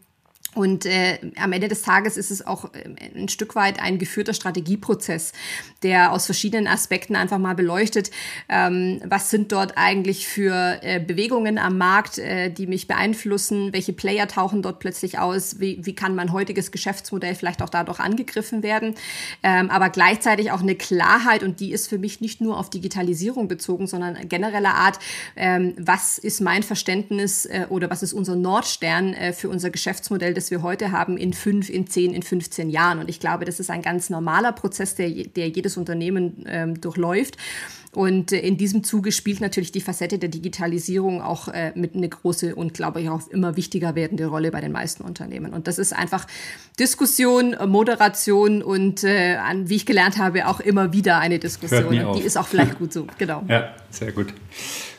[0.55, 4.33] Und äh, am Ende des Tages ist es auch äh, ein Stück weit ein geführter
[4.33, 5.33] Strategieprozess,
[5.83, 8.11] der aus verschiedenen Aspekten einfach mal beleuchtet,
[8.49, 13.93] ähm, was sind dort eigentlich für äh, Bewegungen am Markt, äh, die mich beeinflussen, welche
[13.93, 18.63] Player tauchen dort plötzlich aus, wie, wie kann mein heutiges Geschäftsmodell vielleicht auch dadurch angegriffen
[18.63, 18.95] werden,
[19.43, 23.49] ähm, aber gleichzeitig auch eine Klarheit und die ist für mich nicht nur auf Digitalisierung
[23.49, 24.99] bezogen, sondern genereller Art,
[25.37, 30.38] ähm, was ist mein Verständnis äh, oder was ist unser Nordstern äh, für unser Geschäftsmodell,
[30.39, 32.99] das wir heute haben, in fünf, in zehn, in 15 Jahren.
[32.99, 37.37] Und ich glaube, das ist ein ganz normaler Prozess, der, der jedes Unternehmen ähm, durchläuft.
[37.93, 42.09] Und äh, in diesem Zuge spielt natürlich die Facette der Digitalisierung auch äh, mit eine
[42.09, 45.53] große und glaube ich auch immer wichtiger werdende Rolle bei den meisten Unternehmen.
[45.53, 46.27] Und das ist einfach
[46.79, 52.15] Diskussion, Moderation und äh, an, wie ich gelernt habe, auch immer wieder eine Diskussion.
[52.15, 53.43] Die ist auch vielleicht gut so, genau.
[53.49, 54.35] Ja, sehr gut.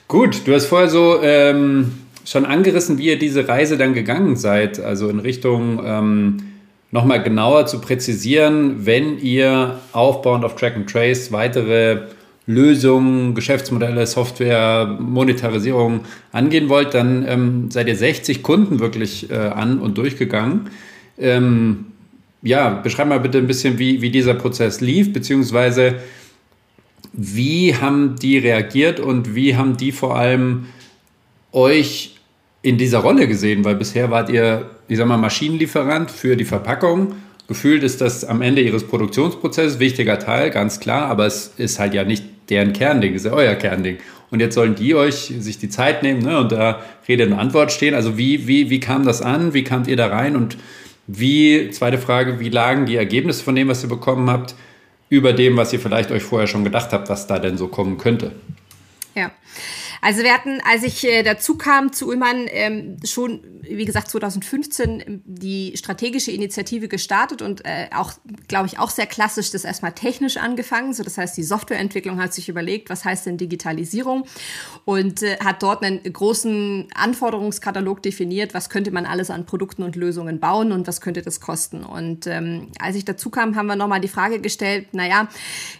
[0.07, 1.93] Gut, du hast vorher so ähm,
[2.29, 6.37] schon angerissen, wie ihr diese Reise dann gegangen seid, also in Richtung ähm,
[6.91, 12.01] nochmal genauer zu präzisieren, wenn ihr aufbauend auf Track and Trace weitere
[12.45, 19.79] Lösungen, Geschäftsmodelle, Software, Monetarisierung angehen wollt, dann ähm, seid ihr 60 Kunden wirklich äh, an
[19.79, 20.69] und durchgegangen.
[21.19, 21.85] Ähm,
[22.41, 25.95] ja, beschreib mal bitte ein bisschen, wie, wie dieser Prozess lief, beziehungsweise
[27.13, 30.65] wie haben die reagiert und wie haben die vor allem
[31.51, 32.18] euch
[32.61, 33.63] in dieser Rolle gesehen?
[33.65, 37.15] Weil bisher wart ihr, ich sag mal, Maschinenlieferant für die Verpackung.
[37.47, 41.95] Gefühlt ist das am Ende ihres Produktionsprozesses wichtiger Teil, ganz klar, aber es ist halt
[41.95, 43.97] ja nicht deren Kernding, es ist ja euer Kernding.
[44.31, 47.71] Und jetzt sollen die euch sich die Zeit nehmen ne, und da Rede und Antwort
[47.71, 47.95] stehen.
[47.95, 49.53] Also wie, wie, wie kam das an?
[49.55, 50.35] Wie kamt ihr da rein?
[50.35, 50.57] Und
[51.07, 54.53] wie, zweite Frage, wie lagen die Ergebnisse von dem, was ihr bekommen habt,
[55.09, 57.97] über dem, was ihr vielleicht euch vorher schon gedacht habt, was da denn so kommen
[57.97, 58.33] könnte?
[59.15, 59.31] Ja.
[60.01, 65.03] Also wir hatten, als ich äh, dazu kam zu Ullmann, ähm, schon, wie gesagt, 2015
[65.05, 68.13] ähm, die strategische Initiative gestartet und äh, auch,
[68.47, 70.93] glaube ich, auch sehr klassisch das erstmal technisch angefangen.
[70.93, 74.25] So, das heißt, die Softwareentwicklung hat sich überlegt, was heißt denn Digitalisierung
[74.85, 79.95] und äh, hat dort einen großen Anforderungskatalog definiert, was könnte man alles an Produkten und
[79.95, 81.83] Lösungen bauen und was könnte das kosten.
[81.83, 85.27] Und ähm, als ich dazu kam, haben wir nochmal die Frage gestellt, naja,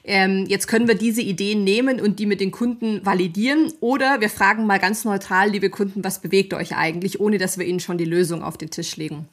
[0.04, 4.30] ähm, jetzt können wir diese Ideen nehmen und die mit den Kunden validieren oder wir
[4.30, 7.98] fragen mal ganz neutral, liebe Kunden, was bewegt euch eigentlich, ohne dass wir ihnen schon
[7.98, 9.28] die Lösung auf den Tisch legen.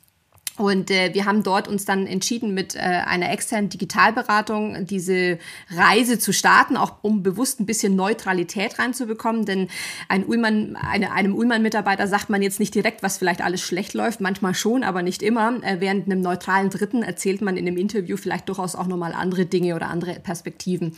[0.59, 5.39] Und äh, wir haben dort uns dann entschieden, mit äh, einer externen Digitalberatung diese
[5.71, 9.45] Reise zu starten, auch um bewusst ein bisschen Neutralität reinzubekommen.
[9.45, 9.69] Denn
[10.09, 14.21] ein Ullmann, eine, einem Ullmann-Mitarbeiter sagt man jetzt nicht direkt, was vielleicht alles schlecht läuft,
[14.21, 15.63] manchmal schon, aber nicht immer.
[15.63, 19.45] Äh, während einem neutralen Dritten erzählt man in einem Interview vielleicht durchaus auch nochmal andere
[19.45, 20.97] Dinge oder andere Perspektiven.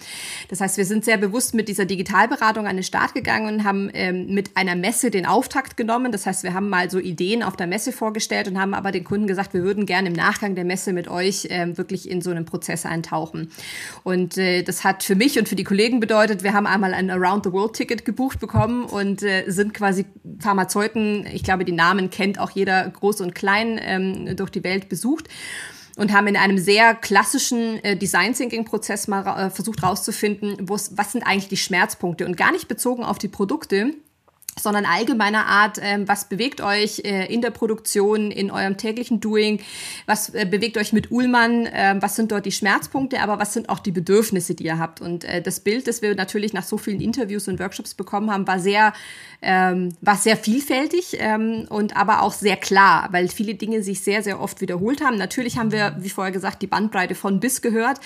[0.48, 3.90] Das heißt, wir sind sehr bewusst mit dieser Digitalberatung an den Start gegangen und haben
[3.92, 6.12] ähm, mit einer Messe den Auftakt genommen.
[6.12, 9.02] Das heißt, wir haben mal so Ideen auf der Messe vorgestellt und haben aber den
[9.04, 12.20] Kunden gesagt, gesagt, wir würden gerne im Nachgang der Messe mit euch äh, wirklich in
[12.20, 13.50] so einen Prozess eintauchen.
[14.04, 17.10] Und äh, das hat für mich und für die Kollegen bedeutet, wir haben einmal ein
[17.10, 20.06] Around-the-World-Ticket gebucht bekommen und äh, sind quasi
[20.40, 24.88] Pharmazeuten, ich glaube, die Namen kennt auch jeder groß und klein, ähm, durch die Welt
[24.88, 25.28] besucht
[25.96, 30.56] und haben in einem sehr klassischen äh, Design Thinking Prozess mal ra äh, versucht herauszufinden,
[30.60, 33.94] was sind eigentlich die Schmerzpunkte und gar nicht bezogen auf die Produkte,
[34.58, 39.60] sondern allgemeiner Art, ähm, was bewegt euch äh, in der Produktion, in eurem täglichen Doing,
[40.06, 43.68] was äh, bewegt euch mit Uhlmann, äh, was sind dort die Schmerzpunkte, aber was sind
[43.68, 45.00] auch die Bedürfnisse, die ihr habt.
[45.00, 48.46] Und äh, das Bild, das wir natürlich nach so vielen Interviews und Workshops bekommen haben,
[48.46, 48.92] war sehr,
[49.42, 54.22] ähm, war sehr vielfältig ähm, und aber auch sehr klar, weil viele Dinge sich sehr,
[54.22, 55.16] sehr oft wiederholt haben.
[55.16, 58.00] Natürlich haben wir, wie vorher gesagt, die Bandbreite von bis gehört,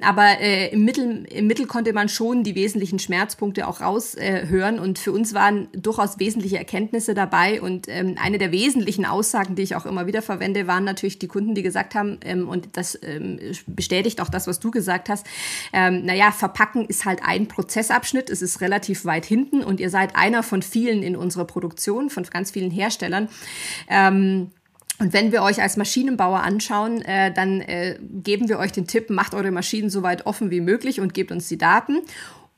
[0.00, 5.12] aber im, Mittel, im Mittel konnte man schon die wesentlichen Schmerzpunkte auch raushören und für
[5.12, 7.60] uns waren durch durchaus wesentliche Erkenntnisse dabei.
[7.60, 11.28] Und ähm, eine der wesentlichen Aussagen, die ich auch immer wieder verwende, waren natürlich die
[11.28, 15.26] Kunden, die gesagt haben, ähm, und das ähm, bestätigt auch das, was du gesagt hast,
[15.72, 20.16] ähm, naja, verpacken ist halt ein Prozessabschnitt, es ist relativ weit hinten und ihr seid
[20.16, 23.28] einer von vielen in unserer Produktion, von ganz vielen Herstellern.
[23.88, 24.50] Ähm,
[24.98, 29.10] und wenn wir euch als Maschinenbauer anschauen, äh, dann äh, geben wir euch den Tipp,
[29.10, 32.02] macht eure Maschinen so weit offen wie möglich und gebt uns die Daten.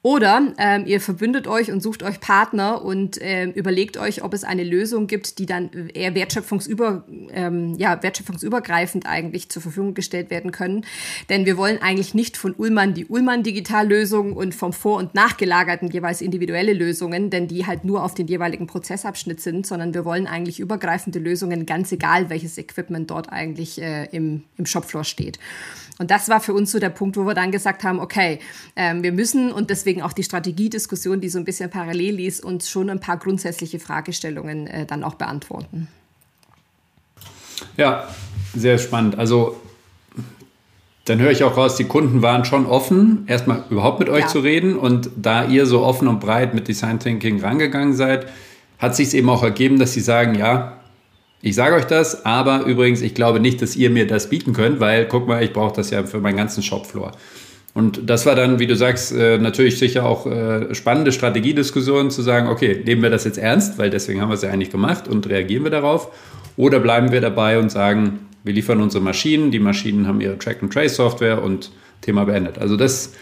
[0.05, 4.45] Oder ähm, ihr verbündet euch und sucht euch Partner und ähm, überlegt euch, ob es
[4.45, 10.53] eine Lösung gibt, die dann eher wertschöpfungsüber, ähm, ja, wertschöpfungsübergreifend eigentlich zur Verfügung gestellt werden
[10.53, 10.85] können.
[11.31, 16.21] Denn wir wollen eigentlich nicht von Ullmann die Ullmann-Digitallösung und vom vor- und nachgelagerten jeweils
[16.21, 20.61] individuelle Lösungen, denn die halt nur auf den jeweiligen Prozessabschnitt sind, sondern wir wollen eigentlich
[20.61, 25.39] übergreifende Lösungen, ganz egal, welches Equipment dort eigentlich äh, im, im Shopfloor steht.
[25.99, 28.41] Und das war für uns so der Punkt, wo wir dann gesagt haben, okay,
[28.75, 32.69] ähm, wir müssen und deswegen auch die Strategiediskussion, die so ein bisschen parallel ließ, uns
[32.69, 35.89] schon ein paar grundsätzliche Fragestellungen äh, dann auch beantworten.
[37.77, 38.09] Ja,
[38.55, 39.19] sehr spannend.
[39.19, 39.61] Also
[41.05, 44.27] dann höre ich auch raus, die Kunden waren schon offen, erstmal überhaupt mit euch ja.
[44.27, 44.77] zu reden.
[44.77, 48.27] Und da ihr so offen und breit mit Design Thinking rangegangen seid,
[48.79, 50.81] hat sich es eben auch ergeben, dass sie sagen, ja,
[51.45, 54.81] ich sage euch das, aber übrigens, ich glaube nicht, dass ihr mir das bieten könnt,
[54.81, 57.13] weil guck mal, ich brauche das ja für meinen ganzen Shopfloor.
[57.75, 62.23] Und das war dann, wie du sagst, äh, natürlich sicher auch äh, spannende Strategiediskussionen zu
[62.23, 65.07] sagen, okay, nehmen wir das jetzt ernst, weil deswegen haben wir es ja eigentlich gemacht
[65.07, 66.09] und reagieren wir darauf.
[66.57, 71.43] Oder bleiben wir dabei und sagen, wir liefern unsere Maschinen, die Maschinen haben ihre Track-and-Trace-Software
[71.43, 72.57] und Thema beendet.
[72.57, 73.13] Also das,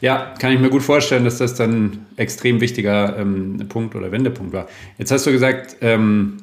[0.00, 4.12] ja, kann ich mir gut vorstellen, dass das dann ein extrem wichtiger ähm, Punkt oder
[4.12, 4.68] Wendepunkt war.
[4.98, 6.36] Jetzt hast du gesagt, ähm,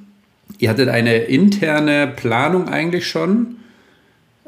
[0.58, 3.58] Ihr hattet eine interne Planung eigentlich schon.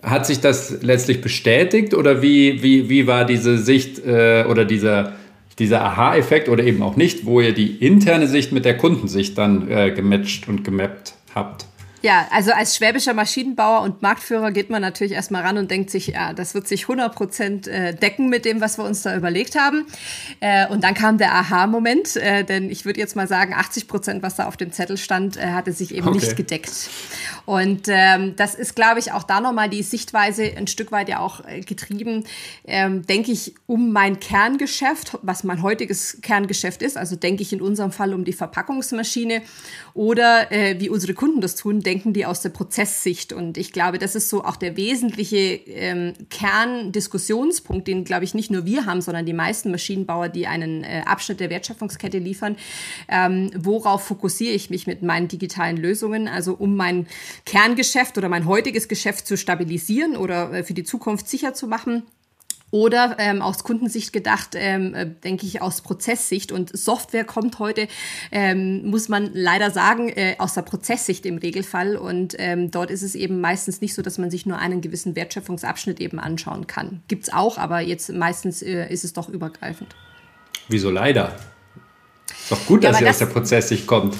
[0.01, 5.13] Hat sich das letztlich bestätigt oder wie, wie, wie war diese Sicht äh, oder dieser,
[5.59, 9.69] dieser Aha-Effekt oder eben auch nicht, wo ihr die interne Sicht mit der Kundensicht dann
[9.69, 11.67] äh, gematcht und gemappt habt?
[12.01, 16.07] Ja, also als schwäbischer Maschinenbauer und Marktführer geht man natürlich erstmal ran und denkt sich,
[16.07, 19.55] ja, das wird sich 100 Prozent äh, decken mit dem, was wir uns da überlegt
[19.55, 19.85] haben.
[20.39, 24.23] Äh, und dann kam der Aha-Moment, äh, denn ich würde jetzt mal sagen, 80 Prozent,
[24.23, 26.17] was da auf dem Zettel stand, hatte sich eben okay.
[26.17, 26.89] nicht gedeckt.
[27.45, 31.19] Und ähm, das ist, glaube ich, auch da nochmal die Sichtweise ein Stück weit ja
[31.19, 32.25] auch getrieben,
[32.65, 37.61] ähm, denke ich, um mein Kerngeschäft, was mein heutiges Kerngeschäft ist, also denke ich in
[37.61, 39.41] unserem Fall um die Verpackungsmaschine
[39.93, 43.33] oder äh, wie unsere Kunden das tun, denken die aus der Prozesssicht.
[43.33, 48.51] Und ich glaube, das ist so auch der wesentliche ähm, Kerndiskussionspunkt, den, glaube ich, nicht
[48.51, 52.55] nur wir haben, sondern die meisten Maschinenbauer, die einen äh, Abschnitt der Wertschöpfungskette liefern.
[53.07, 56.27] Ähm, worauf fokussiere ich mich mit meinen digitalen Lösungen?
[56.27, 57.07] Also um mein
[57.45, 62.03] Kerngeschäft oder mein heutiges Geschäft zu stabilisieren oder äh, für die Zukunft sicher zu machen
[62.71, 66.51] oder ähm, aus Kundensicht gedacht, ähm, äh, denke ich aus Prozesssicht.
[66.51, 67.87] Und Software kommt heute,
[68.31, 71.97] ähm, muss man leider sagen, äh, aus der Prozesssicht im Regelfall.
[71.97, 75.15] Und ähm, dort ist es eben meistens nicht so, dass man sich nur einen gewissen
[75.15, 77.03] Wertschöpfungsabschnitt eben anschauen kann.
[77.09, 79.93] Gibt's auch, aber jetzt meistens äh, ist es doch übergreifend.
[80.69, 81.35] Wieso leider?
[82.29, 84.15] Ist doch gut, ja, dass ihr aus der Prozesssicht kommt.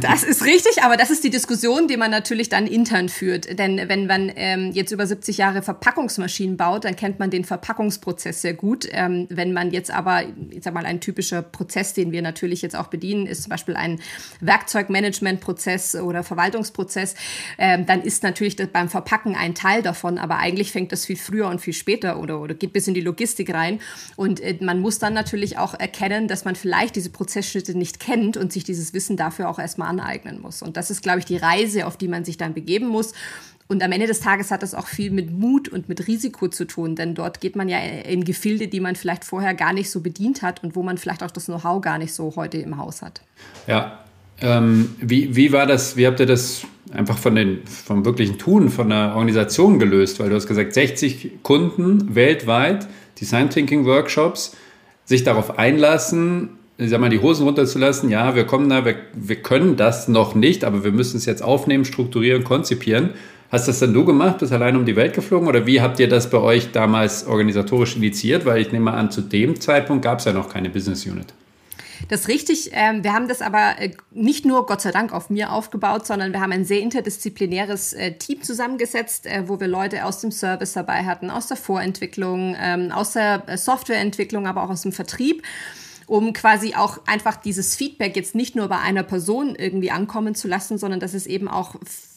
[0.00, 3.58] Das ist richtig, aber das ist die Diskussion, die man natürlich dann intern führt.
[3.58, 8.42] Denn wenn man ähm, jetzt über 70 Jahre Verpackungsmaschinen baut, dann kennt man den Verpackungsprozess
[8.42, 8.86] sehr gut.
[8.90, 12.76] Ähm, wenn man jetzt aber, ich sag mal, ein typischer Prozess, den wir natürlich jetzt
[12.76, 14.00] auch bedienen, ist zum Beispiel ein
[14.40, 17.14] Werkzeugmanagementprozess oder Verwaltungsprozess,
[17.58, 21.48] ähm, dann ist natürlich beim Verpacken ein Teil davon, aber eigentlich fängt das viel früher
[21.48, 23.80] und viel später oder, oder geht bis in die Logistik rein.
[24.16, 28.36] Und äh, man muss dann natürlich auch erkennen, dass man vielleicht diese Prozessschritte nicht kennt
[28.36, 30.62] und sich dieses Wissen dafür auch erst erstmal aneignen muss.
[30.62, 33.12] Und das ist, glaube ich, die Reise, auf die man sich dann begeben muss.
[33.68, 36.66] Und am Ende des Tages hat das auch viel mit Mut und mit Risiko zu
[36.66, 40.00] tun, denn dort geht man ja in Gefilde, die man vielleicht vorher gar nicht so
[40.00, 43.00] bedient hat und wo man vielleicht auch das Know-how gar nicht so heute im Haus
[43.00, 43.22] hat.
[43.66, 44.00] Ja,
[44.42, 48.68] ähm, wie, wie war das, wie habt ihr das einfach von den, vom wirklichen Tun,
[48.68, 54.54] von der Organisation gelöst, weil du hast gesagt, 60 Kunden weltweit, Design Thinking Workshops,
[55.06, 58.10] sich darauf einlassen, ich sag mal, die Hosen runterzulassen.
[58.10, 61.42] Ja, wir kommen da, wir, wir können das noch nicht, aber wir müssen es jetzt
[61.42, 63.10] aufnehmen, strukturieren, konzipieren.
[63.50, 66.08] Hast das dann du gemacht, bist allein um die Welt geflogen oder wie habt ihr
[66.08, 68.46] das bei euch damals organisatorisch initiiert?
[68.46, 71.26] Weil ich nehme an, zu dem Zeitpunkt gab es ja noch keine Business Unit.
[72.08, 72.70] Das ist richtig.
[72.72, 76.32] Ähm, wir haben das aber äh, nicht nur Gott sei Dank auf mir aufgebaut, sondern
[76.32, 80.72] wir haben ein sehr interdisziplinäres äh, Team zusammengesetzt, äh, wo wir Leute aus dem Service
[80.72, 85.42] dabei hatten, aus der Vorentwicklung, ähm, aus der Softwareentwicklung, aber auch aus dem Vertrieb
[86.06, 90.48] um quasi auch einfach dieses Feedback jetzt nicht nur bei einer Person irgendwie ankommen zu
[90.48, 91.76] lassen, sondern dass es eben auch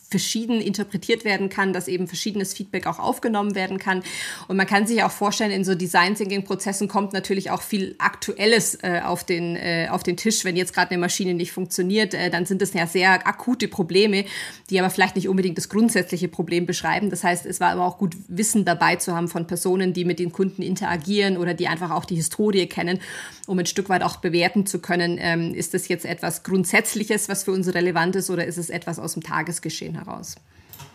[0.10, 4.04] verschieden interpretiert werden kann, dass eben verschiedenes Feedback auch aufgenommen werden kann.
[4.48, 7.96] Und man kann sich auch vorstellen, in so Design Thinking Prozessen kommt natürlich auch viel
[7.98, 10.46] Aktuelles äh, auf, den, äh, auf den Tisch.
[10.46, 14.26] Wenn jetzt gerade eine Maschine nicht funktioniert, äh, dann sind das ja sehr akute Probleme,
[14.70, 17.10] die aber vielleicht nicht unbedingt das grundsätzliche Problem beschreiben.
[17.10, 20.20] Das heißt, es war aber auch gut, Wissen dabei zu haben von Personen, die mit
[20.20, 23.00] den Kunden interagieren oder die einfach auch die Historie kennen,
[23.48, 27.44] um ein Stück weit auch bewerten zu können, ähm, ist das jetzt etwas Grundsätzliches, was
[27.44, 30.36] für uns relevant ist oder ist es etwas aus dem Tagesgeschehen heraus.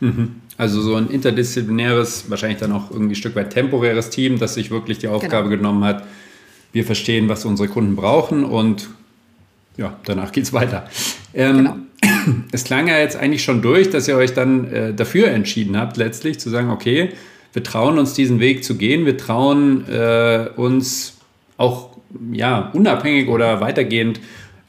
[0.00, 0.36] Mhm.
[0.56, 4.70] Also so ein interdisziplinäres, wahrscheinlich dann auch irgendwie ein Stück weit temporäres Team, das sich
[4.70, 5.60] wirklich die Aufgabe genau.
[5.60, 6.04] genommen hat,
[6.72, 8.90] wir verstehen, was unsere Kunden brauchen und
[9.76, 10.88] ja, danach geht es weiter.
[11.34, 11.76] Ähm, genau.
[12.52, 15.96] Es klang ja jetzt eigentlich schon durch, dass ihr euch dann äh, dafür entschieden habt,
[15.96, 17.10] letztlich zu sagen, okay,
[17.52, 21.14] wir trauen uns diesen Weg zu gehen, wir trauen äh, uns
[21.56, 21.96] auch
[22.32, 24.20] ja, unabhängig oder weitergehend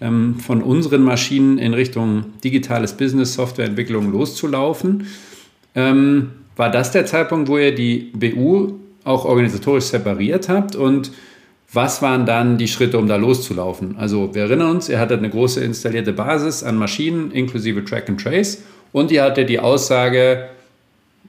[0.02, 5.08] ähm, von unseren Maschinen in Richtung digitales Business, Softwareentwicklung loszulaufen.
[5.76, 11.12] Ähm, war das der Zeitpunkt, wo ihr die BU auch organisatorisch separiert habt und
[11.74, 13.96] was waren dann die Schritte, um da loszulaufen?
[13.98, 18.22] Also wir erinnern uns, ihr hattet eine große installierte Basis an Maschinen inklusive Track and
[18.22, 20.50] Trace und ihr hattet die Aussage,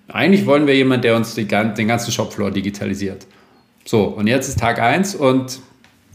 [0.09, 3.27] eigentlich wollen wir jemanden, der uns die, den ganzen Shopfloor digitalisiert.
[3.85, 5.61] So, und jetzt ist Tag 1 und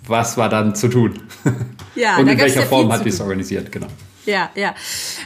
[0.08, 1.20] was war dann zu tun?
[1.98, 3.88] Ja, und in welcher Form hat ihr es organisiert, genau.
[4.28, 4.76] Ja, ja.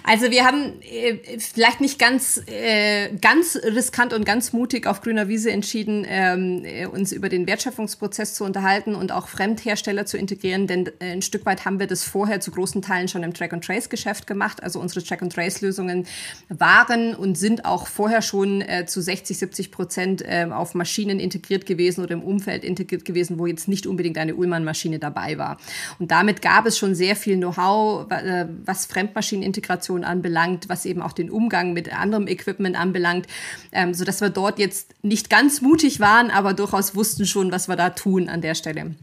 [0.03, 5.27] Also wir haben äh, vielleicht nicht ganz, äh, ganz riskant und ganz mutig auf grüner
[5.27, 10.67] Wiese entschieden, ähm, äh, uns über den Wertschöpfungsprozess zu unterhalten und auch Fremdhersteller zu integrieren,
[10.67, 14.27] denn äh, ein Stück weit haben wir das vorher zu großen Teilen schon im Track-and-Trace-Geschäft
[14.27, 14.61] gemacht.
[14.61, 16.05] Also unsere Track-and-Trace-Lösungen
[16.49, 21.65] waren und sind auch vorher schon äh, zu 60, 70 Prozent äh, auf Maschinen integriert
[21.65, 25.57] gewesen oder im Umfeld integriert gewesen, wo jetzt nicht unbedingt eine Ullmann-Maschine dabei war.
[25.97, 31.13] Und damit gab es schon sehr viel Know-how, äh, was Fremdmaschinenintegration anbelangt, was eben auch
[31.13, 33.27] den Umgang mit anderem Equipment anbelangt,
[33.71, 37.75] ähm, sodass wir dort jetzt nicht ganz mutig waren, aber durchaus wussten schon, was wir
[37.75, 38.95] da tun an der Stelle.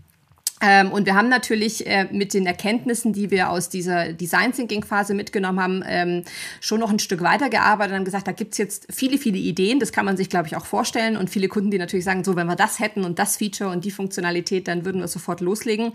[0.61, 4.85] Ähm, und wir haben natürlich äh, mit den Erkenntnissen, die wir aus dieser Design Thinking
[4.85, 6.25] Phase mitgenommen haben, ähm,
[6.61, 9.79] schon noch ein Stück weitergearbeitet und gesagt, da gibt's jetzt viele, viele Ideen.
[9.79, 11.17] Das kann man sich, glaube ich, auch vorstellen.
[11.17, 13.85] Und viele Kunden, die natürlich sagen, so, wenn wir das hätten und das Feature und
[13.85, 15.93] die Funktionalität, dann würden wir sofort loslegen.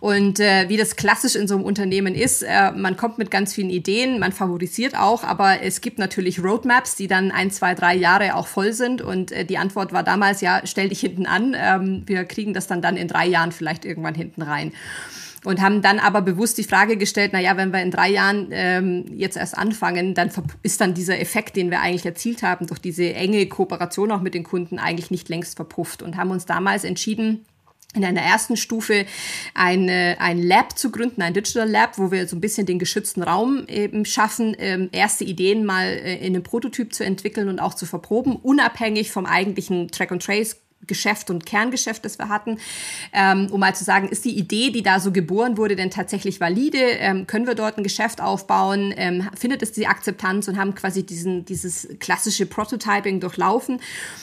[0.00, 3.54] Und äh, wie das klassisch in so einem Unternehmen ist, äh, man kommt mit ganz
[3.54, 7.94] vielen Ideen, man favorisiert auch, aber es gibt natürlich Roadmaps, die dann ein, zwei, drei
[7.94, 9.00] Jahre auch voll sind.
[9.00, 11.54] Und äh, die Antwort war damals, ja, stell dich hinten an.
[11.56, 14.72] Ähm, wir kriegen das dann dann in drei Jahren vielleicht irgendwann hinten rein.
[15.44, 18.48] Und haben dann aber bewusst die Frage gestellt, na ja, wenn wir in drei Jahren
[18.52, 20.30] ähm, jetzt erst anfangen, dann
[20.62, 24.34] ist dann dieser Effekt, den wir eigentlich erzielt haben, durch diese enge Kooperation auch mit
[24.34, 26.02] den Kunden eigentlich nicht längst verpufft.
[26.02, 27.44] Und haben uns damals entschieden,
[27.94, 29.06] in einer ersten Stufe
[29.54, 33.22] eine, ein Lab zu gründen, ein Digital Lab, wo wir so ein bisschen den geschützten
[33.22, 37.74] Raum eben schaffen, ähm, erste Ideen mal äh, in einem Prototyp zu entwickeln und auch
[37.74, 42.58] zu verproben, unabhängig vom eigentlichen Track and Trace Geschäft und Kerngeschäft, das wir hatten,
[43.12, 46.40] ähm, um mal zu sagen, ist die Idee, die da so geboren wurde, denn tatsächlich
[46.40, 46.78] valide?
[46.78, 48.92] Ähm, können wir dort ein Geschäft aufbauen?
[48.96, 53.80] Ähm, findet es die Akzeptanz und haben quasi diesen, dieses klassische Prototyping durchlaufen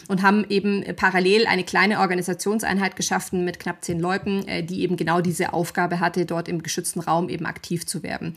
[0.08, 4.98] und haben eben parallel eine kleine Organisationseinheit geschaffen mit knapp zehn Leuten, äh, die eben
[4.98, 8.36] genau diese Aufgabe hatte, dort im geschützten Raum eben aktiv zu werden.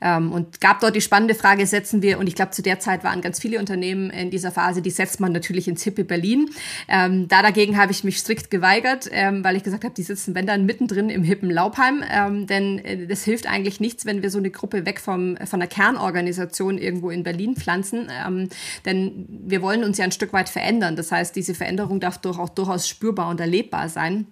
[0.00, 3.02] Ähm, und gab dort die spannende Frage, setzen wir, und ich glaube, zu der Zeit
[3.02, 6.50] waren ganz viele Unternehmen in dieser Phase, die setzt man natürlich ins hippe Berlin.
[6.88, 10.02] Ähm, da dagegen Dagegen habe ich mich strikt geweigert, ähm, weil ich gesagt habe, die
[10.02, 12.02] sitzen, wenn dann, mittendrin im hippen Laubheim.
[12.10, 15.60] Ähm, denn äh, das hilft eigentlich nichts, wenn wir so eine Gruppe weg vom, von
[15.60, 18.08] der Kernorganisation irgendwo in Berlin pflanzen.
[18.26, 18.48] Ähm,
[18.84, 20.96] denn wir wollen uns ja ein Stück weit verändern.
[20.96, 24.26] Das heißt, diese Veränderung darf doch auch durchaus spürbar und erlebbar sein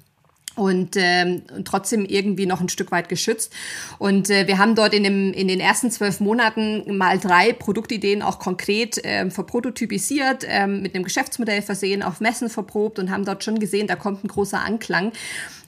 [0.61, 3.51] und, ähm, trotzdem irgendwie noch ein Stück weit geschützt.
[3.99, 8.20] Und äh, wir haben dort in, dem, in den ersten zwölf Monaten mal drei Produktideen
[8.20, 13.42] auch konkret ähm, verprototypisiert, ähm, mit einem Geschäftsmodell versehen, auf Messen verprobt und haben dort
[13.42, 15.12] schon gesehen, da kommt ein großer Anklang.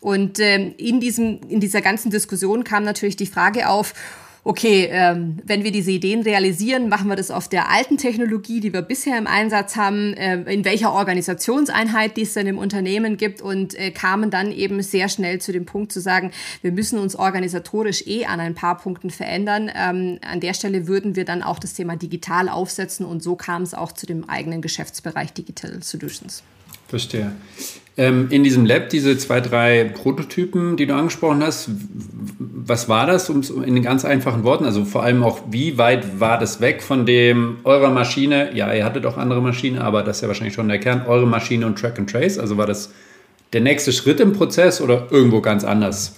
[0.01, 3.95] Und ähm, in, diesem, in dieser ganzen Diskussion kam natürlich die Frage auf,
[4.45, 8.73] okay, ähm, wenn wir diese Ideen realisieren, machen wir das auf der alten Technologie, die
[8.73, 13.41] wir bisher im Einsatz haben, äh, in welcher Organisationseinheit die es denn im Unternehmen gibt
[13.41, 17.15] und äh, kamen dann eben sehr schnell zu dem Punkt zu sagen, wir müssen uns
[17.15, 19.71] organisatorisch eh an ein paar Punkten verändern.
[19.75, 23.63] Ähm, an der Stelle würden wir dann auch das Thema digital aufsetzen und so kam
[23.63, 26.43] es auch zu dem eigenen Geschäftsbereich Digital Solutions.
[26.93, 27.33] Verstehe.
[27.97, 31.71] Ähm, in diesem Lab, diese zwei, drei Prototypen, die du angesprochen hast,
[32.39, 34.67] was war das um, in den ganz einfachen Worten?
[34.67, 38.55] Also vor allem auch, wie weit war das weg von dem eurer Maschine?
[38.55, 41.27] Ja, ihr hattet auch andere Maschinen, aber das ist ja wahrscheinlich schon der Kern, eure
[41.27, 42.39] Maschine und Track and Trace.
[42.39, 42.93] Also war das
[43.55, 46.17] der nächste Schritt im Prozess oder irgendwo ganz anders?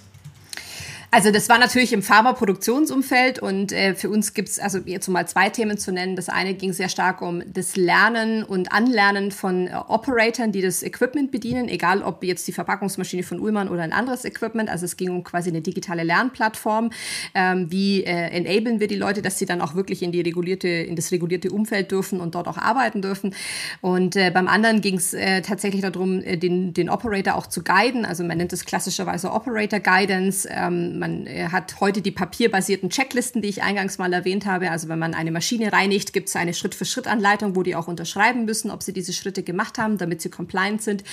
[1.14, 5.48] Also das war natürlich im Pharmaproduktionsumfeld und äh, für uns gibt's also jetzt mal zwei
[5.48, 6.16] Themen zu nennen.
[6.16, 10.82] Das eine ging sehr stark um das Lernen und Anlernen von äh, Operatoren, die das
[10.82, 14.68] Equipment bedienen, egal ob jetzt die Verpackungsmaschine von Ullmann oder ein anderes Equipment.
[14.68, 16.90] Also es ging um quasi eine digitale Lernplattform.
[17.36, 20.66] Ähm, wie äh, enablen wir die Leute, dass sie dann auch wirklich in die regulierte,
[20.66, 23.36] in das regulierte Umfeld dürfen und dort auch arbeiten dürfen.
[23.80, 27.62] Und äh, beim anderen ging es äh, tatsächlich darum, äh, den, den Operator auch zu
[27.62, 28.04] guiden.
[28.04, 30.48] Also man nennt es klassischerweise Operator Guidance.
[30.50, 34.70] Ähm, man äh, hat heute die papierbasierten Checklisten, die ich eingangs mal erwähnt habe.
[34.70, 38.70] Also wenn man eine Maschine reinigt, gibt es eine Schritt-für-Schritt-Anleitung, wo die auch unterschreiben müssen,
[38.70, 41.04] ob sie diese Schritte gemacht haben, damit sie compliant sind.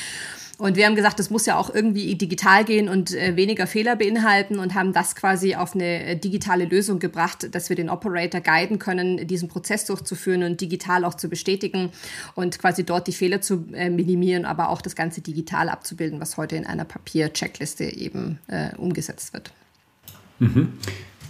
[0.58, 3.96] Und wir haben gesagt, das muss ja auch irgendwie digital gehen und äh, weniger Fehler
[3.96, 8.42] beinhalten und haben das quasi auf eine äh, digitale Lösung gebracht, dass wir den Operator
[8.42, 11.90] guiden können, diesen Prozess durchzuführen und digital auch zu bestätigen
[12.36, 16.56] und quasi dort die Fehler zu minimieren, aber auch das Ganze digital abzubilden, was heute
[16.56, 19.52] in einer Papier-Checkliste eben äh, umgesetzt wird.
[20.42, 20.70] Mhm.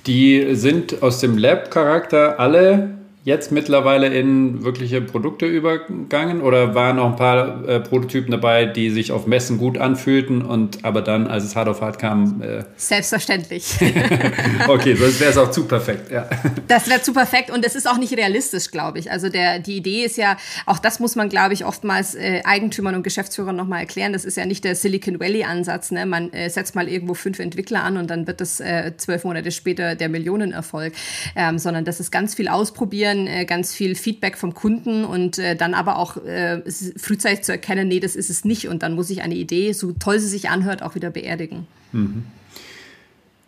[0.08, 7.12] Die sind aus dem Lab-Charakter alle jetzt mittlerweile in wirkliche Produkte übergangen oder waren noch
[7.12, 11.44] ein paar äh, Prototypen dabei, die sich auf Messen gut anfühlten und aber dann, als
[11.44, 12.42] es hart auf hart kam.
[12.42, 13.76] Äh Selbstverständlich.
[14.68, 16.28] okay, sonst wäre es auch zu perfekt, ja.
[16.68, 19.12] Das wäre zu perfekt und es ist auch nicht realistisch, glaube ich.
[19.12, 22.96] Also der, die Idee ist ja, auch das muss man, glaube ich, oftmals äh, Eigentümern
[22.96, 24.14] und Geschäftsführern nochmal erklären.
[24.14, 25.92] Das ist ja nicht der Silicon Valley-Ansatz.
[25.92, 26.08] Ne?
[26.08, 29.52] Man äh, setzt mal irgendwo fünf Entwickler an und dann wird das äh, zwölf Monate
[29.52, 30.94] später der Millionenerfolg,
[31.36, 35.38] ähm, sondern das ist ganz viel ausprobieren generieren äh, ganz viel Feedback vom Kunden und
[35.38, 36.62] äh, dann aber auch äh,
[36.98, 38.68] frühzeitig zu erkennen, nee, das ist es nicht.
[38.68, 41.68] Und dann muss ich eine Idee, so toll sie sich anhört, auch wieder beerdigen.
[41.92, 42.24] Mhm.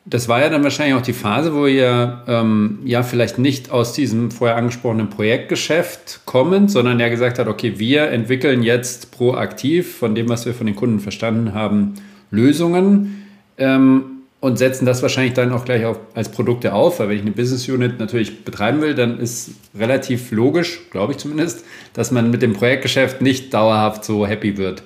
[0.05, 3.93] Das war ja dann wahrscheinlich auch die Phase, wo ihr ähm, ja vielleicht nicht aus
[3.93, 10.14] diesem vorher angesprochenen Projektgeschäft kommend, sondern ja gesagt hat, okay, wir entwickeln jetzt proaktiv von
[10.14, 11.93] dem, was wir von den Kunden verstanden haben,
[12.32, 13.28] Lösungen.
[13.57, 14.12] Ähm,
[14.44, 17.32] und setzen das wahrscheinlich dann auch gleich auf, als Produkte auf, weil wenn ich eine
[17.32, 21.64] Business Unit natürlich betreiben will, dann ist relativ logisch, glaube ich zumindest,
[21.94, 24.84] dass man mit dem Projektgeschäft nicht dauerhaft so happy wird.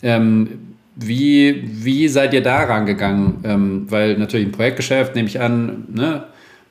[0.00, 3.38] Ähm, wie, wie seid ihr da rangegangen?
[3.42, 6.26] Ähm, weil natürlich ein Projektgeschäft, nehme ich an, ne,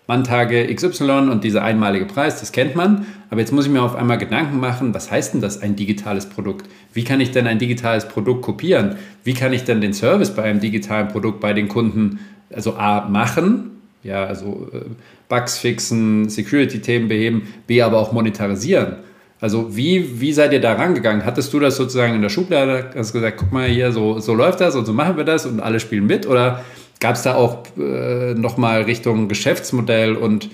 [0.09, 3.05] Manntage XY und dieser einmalige Preis, das kennt man.
[3.29, 6.25] Aber jetzt muss ich mir auf einmal Gedanken machen, was heißt denn das ein digitales
[6.25, 6.67] Produkt?
[6.93, 8.95] Wie kann ich denn ein digitales Produkt kopieren?
[9.23, 12.19] Wie kann ich denn den Service bei einem digitalen Produkt bei den Kunden
[12.51, 14.79] also A machen, ja, also äh,
[15.27, 18.95] Bugs fixen, Security-Themen beheben, B aber auch monetarisieren.
[19.39, 21.23] Also wie, wie seid ihr da rangegangen?
[21.23, 24.59] Hattest du das sozusagen in der Schublade, hast gesagt, guck mal hier, so, so läuft
[24.59, 26.25] das und so machen wir das und alle spielen mit?
[26.25, 26.63] Oder
[26.99, 30.49] gab es da auch äh, nochmal Richtung Geschäftsmodell und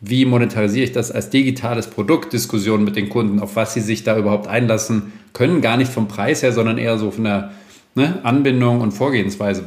[0.00, 4.02] wie monetarisiere ich das als digitales Produkt, Diskussionen mit den Kunden, auf was sie sich
[4.02, 7.50] da überhaupt einlassen können, gar nicht vom Preis her, sondern eher so von der
[7.94, 9.64] ne, Anbindung und Vorgehensweise,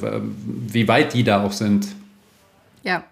[0.67, 1.87] wie weit die da auch sind.
[2.83, 3.03] Ja,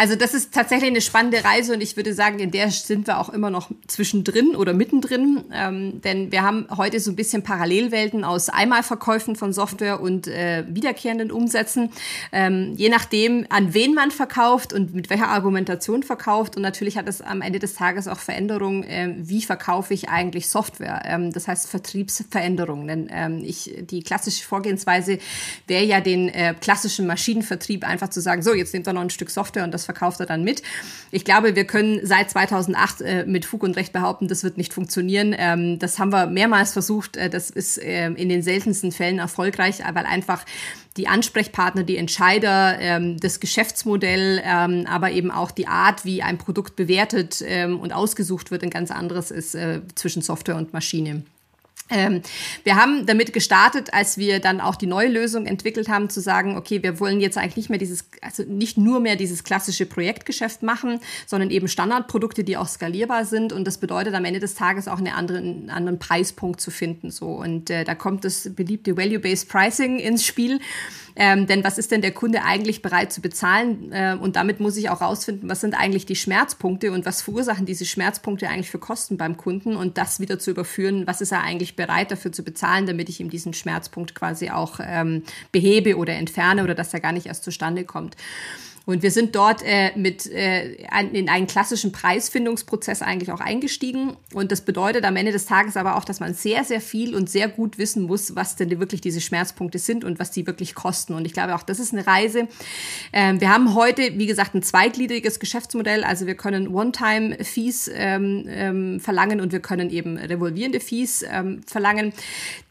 [0.00, 3.18] also das ist tatsächlich eine spannende Reise und ich würde sagen, in der sind wir
[3.18, 8.24] auch immer noch zwischendrin oder mittendrin, ähm, denn wir haben heute so ein bisschen Parallelwelten
[8.24, 11.90] aus Einmalverkäufen von Software und äh, wiederkehrenden Umsätzen,
[12.32, 16.56] ähm, je nachdem, an wen man verkauft und mit welcher Argumentation verkauft.
[16.56, 20.48] Und natürlich hat es am Ende des Tages auch Veränderungen, äh, wie verkaufe ich eigentlich
[20.48, 25.18] Software, ähm, das heißt Vertriebsveränderungen, denn ähm, ich, die klassische Vorgehensweise
[25.66, 29.10] wäre ja den äh, klassischen Maschinenvertrieb einfach zu sagen, so, jetzt nehmt ihr noch ein
[29.10, 30.62] Stück Software und das verkauft er dann mit.
[31.10, 34.72] Ich glaube, wir können seit 2008 äh, mit Fug und Recht behaupten, das wird nicht
[34.72, 35.34] funktionieren.
[35.36, 37.16] Ähm, das haben wir mehrmals versucht.
[37.16, 40.44] Äh, das ist äh, in den seltensten Fällen erfolgreich, weil einfach
[40.96, 46.38] die Ansprechpartner, die Entscheider, ähm, das Geschäftsmodell, ähm, aber eben auch die Art, wie ein
[46.38, 51.24] Produkt bewertet ähm, und ausgesucht wird, ein ganz anderes ist äh, zwischen Software und Maschine.
[51.90, 52.22] Ähm,
[52.64, 56.56] wir haben damit gestartet, als wir dann auch die neue Lösung entwickelt haben, zu sagen,
[56.56, 60.62] okay, wir wollen jetzt eigentlich nicht mehr dieses, also nicht nur mehr dieses klassische Projektgeschäft
[60.62, 63.52] machen, sondern eben Standardprodukte, die auch skalierbar sind.
[63.52, 67.10] Und das bedeutet am Ende des Tages auch einen anderen, einen anderen Preispunkt zu finden.
[67.10, 70.60] So und äh, da kommt das beliebte Value-Based Pricing ins Spiel.
[71.16, 73.92] Ähm, denn was ist denn der Kunde eigentlich bereit zu bezahlen?
[73.92, 77.66] Äh, und damit muss ich auch rausfinden, was sind eigentlich die Schmerzpunkte und was verursachen
[77.66, 81.42] diese Schmerzpunkte eigentlich für Kosten beim Kunden und das wieder zu überführen, was ist er
[81.42, 86.14] eigentlich bereit dafür zu bezahlen, damit ich ihm diesen Schmerzpunkt quasi auch ähm, behebe oder
[86.14, 88.16] entferne oder dass er gar nicht erst zustande kommt.
[88.90, 90.72] Und wir sind dort äh, mit äh,
[91.12, 94.16] in einen klassischen Preisfindungsprozess eigentlich auch eingestiegen.
[94.34, 97.30] Und das bedeutet am Ende des Tages aber auch, dass man sehr, sehr viel und
[97.30, 101.14] sehr gut wissen muss, was denn wirklich diese Schmerzpunkte sind und was die wirklich kosten.
[101.14, 102.48] Und ich glaube auch, das ist eine Reise.
[103.12, 106.02] Ähm, wir haben heute, wie gesagt, ein zweitgliedriges Geschäftsmodell.
[106.02, 112.12] Also wir können One-Time-Fees ähm, ähm, verlangen und wir können eben revolvierende Fees ähm, verlangen.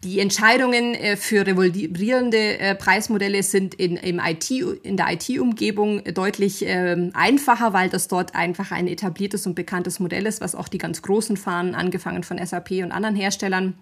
[0.04, 4.52] Die Entscheidungen äh, für revolvierende äh, Preismodelle sind in, im IT,
[4.84, 10.26] in der IT-Umgebung deutlich ähm, einfacher, weil das dort einfach ein etabliertes und bekanntes Modell
[10.26, 13.76] ist, was auch die ganz Großen fahren, angefangen von SAP und anderen Herstellern.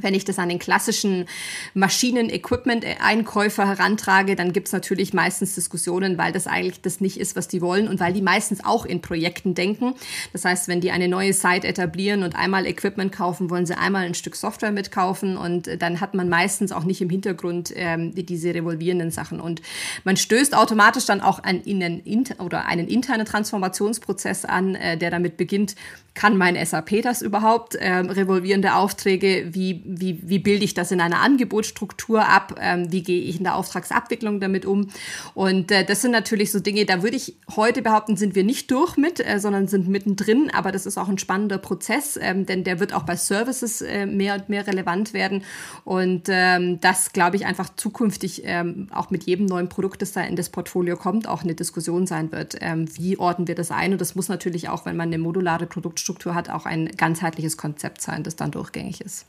[0.00, 1.26] Wenn ich das an den klassischen
[1.74, 7.60] Maschinen-Equipment-Einkäufer herantrage, dann gibt's natürlich meistens Diskussionen, weil das eigentlich das nicht ist, was die
[7.60, 9.94] wollen und weil die meistens auch in Projekten denken.
[10.32, 14.04] Das heißt, wenn die eine neue Site etablieren und einmal Equipment kaufen, wollen sie einmal
[14.04, 18.54] ein Stück Software mitkaufen und dann hat man meistens auch nicht im Hintergrund ähm, diese
[18.54, 19.40] revolvierenden Sachen.
[19.40, 19.60] Und
[20.04, 22.00] man stößt automatisch dann auch an einen,
[22.38, 25.74] oder einen internen Transformationsprozess an, äh, der damit beginnt,
[26.20, 27.78] kann mein SAP das überhaupt?
[27.80, 32.56] Ähm, revolvierende Aufträge, wie, wie, wie bilde ich das in einer Angebotsstruktur ab?
[32.60, 34.88] Ähm, wie gehe ich in der Auftragsabwicklung damit um?
[35.32, 38.70] Und äh, das sind natürlich so Dinge, da würde ich heute behaupten, sind wir nicht
[38.70, 40.50] durch mit, äh, sondern sind mittendrin.
[40.52, 44.04] Aber das ist auch ein spannender Prozess, ähm, denn der wird auch bei Services äh,
[44.04, 45.42] mehr und mehr relevant werden.
[45.84, 50.20] Und ähm, das, glaube ich, einfach zukünftig ähm, auch mit jedem neuen Produkt, das da
[50.20, 52.56] in das Portfolio kommt, auch eine Diskussion sein wird.
[52.60, 53.92] Ähm, wie ordnen wir das ein?
[53.92, 57.56] Und das muss natürlich auch, wenn man eine modulare Produkt Produktstruktur hat, auch ein ganzheitliches
[57.56, 59.26] Konzept sein, das dann durchgängig ist.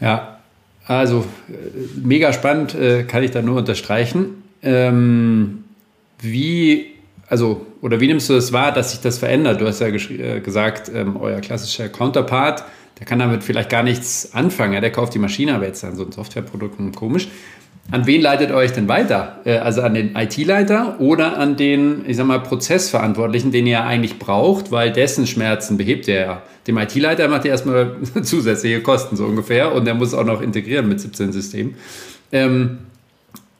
[0.00, 0.38] Ja,
[0.86, 1.52] also äh,
[1.96, 4.42] mega spannend, äh, kann ich da nur unterstreichen.
[4.62, 5.64] Ähm,
[6.20, 6.92] wie,
[7.28, 9.60] also, oder wie nimmst du das wahr, dass sich das verändert?
[9.60, 12.64] Du hast ja äh, gesagt, ähm, euer klassischer Counterpart,
[12.98, 14.72] der kann damit vielleicht gar nichts anfangen.
[14.72, 17.28] Ja, der kauft die Maschine, aber jetzt dann so ein Softwareprodukt, hm, komisch.
[17.90, 19.40] An wen leitet euch denn weiter?
[19.44, 24.18] Äh, also an den IT-Leiter oder an den, ich sag mal, Prozessverantwortlichen, den ihr eigentlich
[24.18, 26.42] braucht, weil dessen Schmerzen behebt ihr ja.
[26.66, 30.88] Dem IT-Leiter macht ihr erstmal zusätzliche Kosten, so ungefähr, und der muss auch noch integrieren
[30.88, 31.76] mit 17 Systemen.
[32.32, 32.78] Ähm,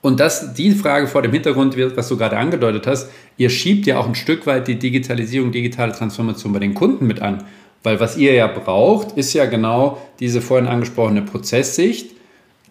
[0.01, 3.99] und das, die Frage vor dem Hintergrund, was du gerade angedeutet hast, ihr schiebt ja
[3.99, 7.45] auch ein Stück weit die Digitalisierung, digitale Transformation bei den Kunden mit an.
[7.83, 12.16] Weil was ihr ja braucht, ist ja genau diese vorhin angesprochene Prozesssicht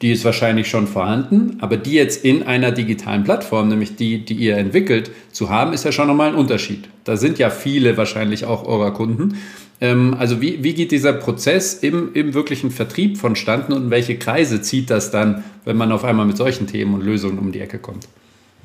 [0.01, 4.33] die ist wahrscheinlich schon vorhanden, aber die jetzt in einer digitalen Plattform, nämlich die, die
[4.33, 6.89] ihr entwickelt, zu haben, ist ja schon nochmal ein Unterschied.
[7.05, 9.37] Da sind ja viele wahrscheinlich auch eurer Kunden.
[9.79, 14.61] Ähm, also wie, wie geht dieser Prozess im, im wirklichen Vertrieb vonstatten und welche Kreise
[14.61, 17.79] zieht das dann, wenn man auf einmal mit solchen Themen und Lösungen um die Ecke
[17.79, 18.07] kommt?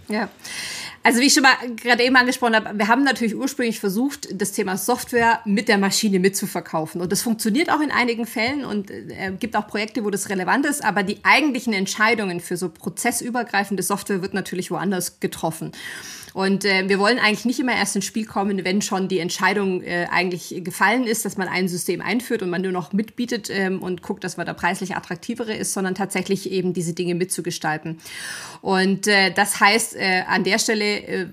[0.09, 0.29] Ja.
[1.03, 4.53] Also wie ich schon mal gerade eben angesprochen habe, wir haben natürlich ursprünglich versucht, das
[4.53, 7.01] Thema Software mit der Maschine mitzuverkaufen.
[7.01, 10.67] Und das funktioniert auch in einigen Fällen und äh, gibt auch Projekte, wo das relevant
[10.67, 10.85] ist.
[10.85, 15.73] Aber die eigentlichen Entscheidungen für so prozessübergreifende Software wird natürlich woanders getroffen.
[16.35, 19.83] Und äh, wir wollen eigentlich nicht immer erst ins Spiel kommen, wenn schon die Entscheidung
[19.83, 23.83] äh, eigentlich gefallen ist, dass man ein System einführt und man nur noch mitbietet ähm,
[23.83, 27.99] und guckt, dass man da preislich attraktivere ist, sondern tatsächlich eben diese Dinge mitzugestalten.
[28.63, 31.27] Und äh, das heißt äh, an der Stelle äh,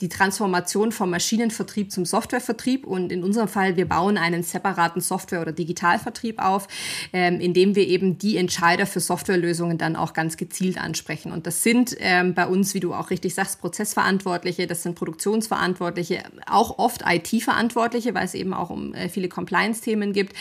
[0.00, 5.40] die Transformation vom Maschinenvertrieb zum Softwarevertrieb und in unserem Fall, wir bauen einen separaten Software-
[5.40, 6.68] oder Digitalvertrieb auf,
[7.12, 11.32] ähm, indem wir eben die Entscheider für Softwarelösungen dann auch ganz gezielt ansprechen.
[11.32, 13.60] Und das sind ähm, bei uns, wie du auch richtig sagst,
[14.30, 20.12] Prozessverantwortliche, das sind Produktionsverantwortliche, auch oft IT-Verantwortliche, weil es eben auch um äh, viele Compliance-Themen
[20.12, 20.34] gibt,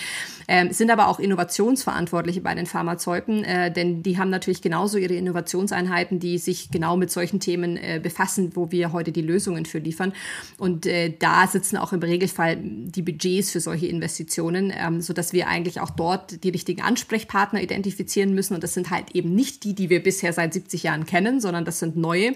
[0.48, 5.16] ähm, sind aber auch Innovationsverantwortliche bei den Pharmazeuten, äh, denn die haben natürlich genauso ihre
[5.16, 9.80] Innovationseinheiten, die sich genau mit solchen Themen äh, befassen, wo wir heute die Lösungen für
[9.80, 10.14] liefern.
[10.58, 15.48] Und äh, da sitzen auch im Regelfall die Budgets für solche Investitionen, ähm, sodass wir
[15.48, 18.54] eigentlich auch dort die richtigen Ansprechpartner identifizieren müssen.
[18.56, 21.66] Und das sind halt eben nicht die, die wir bisher seit 70 Jahren kennen, sondern
[21.66, 22.34] das sind neue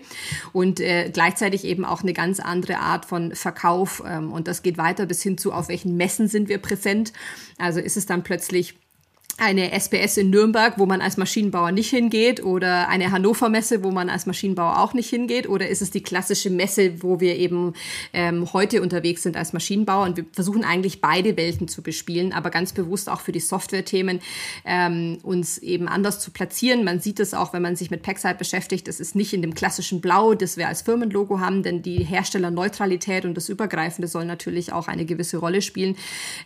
[0.52, 4.04] und äh, gleichzeitig eben auch eine ganz andere Art von Verkauf.
[4.06, 7.14] Ähm, und das geht weiter bis hin zu, auf welchen Messen sind wir präsent.
[7.58, 8.76] Also ist es dann plötzlich
[9.44, 13.92] eine SPS in Nürnberg, wo man als Maschinenbauer nicht hingeht oder eine Hannover Messe, wo
[13.92, 17.74] man als Maschinenbauer auch nicht hingeht oder ist es die klassische Messe, wo wir eben
[18.14, 22.52] ähm, heute unterwegs sind als Maschinenbauer und wir versuchen eigentlich beide Welten zu bespielen, aber
[22.52, 24.22] ganz bewusst auch für die Software-Themen
[24.64, 26.86] ähm, uns eben anders zu platzieren.
[26.86, 29.54] Man sieht es auch, wenn man sich mit Packside beschäftigt, es ist nicht in dem
[29.54, 34.72] klassischen Blau, das wir als Firmenlogo haben, denn die Herstellerneutralität und das Übergreifende soll natürlich
[34.72, 35.98] auch eine gewisse Rolle spielen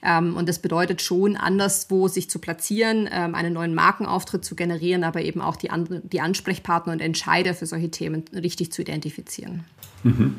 [0.04, 4.56] ähm, und das bedeutet schon anderswo sich zu platzieren platzieren, ähm, einen neuen Markenauftritt zu
[4.56, 8.82] generieren, aber eben auch die, andere, die Ansprechpartner und Entscheider für solche Themen richtig zu
[8.82, 9.64] identifizieren.
[10.04, 10.36] Mhm.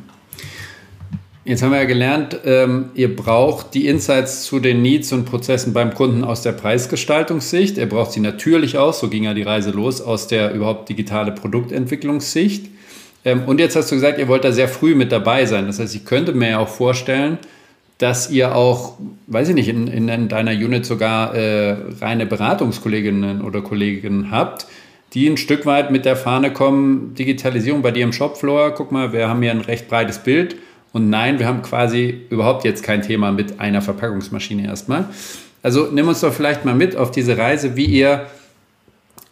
[1.45, 5.73] Jetzt haben wir ja gelernt, ähm, ihr braucht die Insights zu den Needs und Prozessen
[5.73, 7.79] beim Kunden aus der Preisgestaltungssicht.
[7.79, 11.33] Er braucht sie natürlich aus, so ging ja die Reise los, aus der überhaupt digitale
[11.33, 12.67] Produktentwicklungssicht.
[13.25, 15.67] Ähm, und jetzt hast du gesagt, ihr wollt da sehr früh mit dabei sein.
[15.67, 17.39] Das heißt, ich könnte mir ja auch vorstellen,
[17.99, 18.97] dass ihr auch,
[19.27, 24.67] weiß ich nicht, in, in deiner Unit sogar äh, reine Beratungskolleginnen oder Kollegen habt,
[25.15, 29.13] die ein Stück weit mit der Fahne kommen, Digitalisierung bei dir im Shopfloor, guck mal,
[29.13, 30.57] wir haben hier ein recht breites Bild
[30.93, 35.07] und nein, wir haben quasi überhaupt jetzt kein Thema mit einer Verpackungsmaschine erstmal.
[35.63, 38.27] Also nimm uns doch vielleicht mal mit auf diese Reise, wie ihr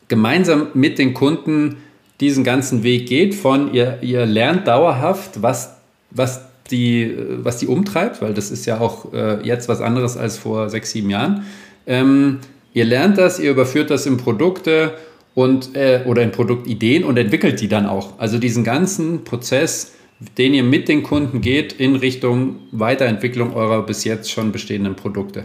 [0.09, 1.77] gemeinsam mit den Kunden
[2.21, 5.77] diesen ganzen Weg geht von ihr, ihr lernt dauerhaft, was,
[6.11, 10.37] was die, was die umtreibt, weil das ist ja auch äh, jetzt was anderes als
[10.37, 11.45] vor sechs, sieben Jahren.
[11.87, 12.39] Ähm,
[12.75, 14.95] ihr lernt das, ihr überführt das in Produkte
[15.35, 18.19] und, äh, oder in Produktideen und entwickelt die dann auch.
[18.19, 19.93] Also diesen ganzen Prozess,
[20.39, 25.45] den ihr mit den Kunden geht in Richtung Weiterentwicklung eurer bis jetzt schon bestehenden Produkte.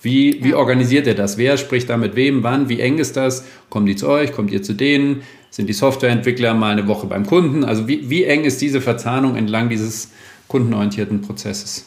[0.00, 1.36] Wie, wie organisiert ihr das?
[1.36, 3.44] Wer spricht da mit wem, wann, wie eng ist das?
[3.70, 5.22] Kommen die zu euch, kommt ihr zu denen?
[5.50, 7.64] Sind die Softwareentwickler mal eine Woche beim Kunden?
[7.64, 10.12] Also wie, wie eng ist diese Verzahnung entlang dieses
[10.48, 11.84] kundenorientierten Prozesses.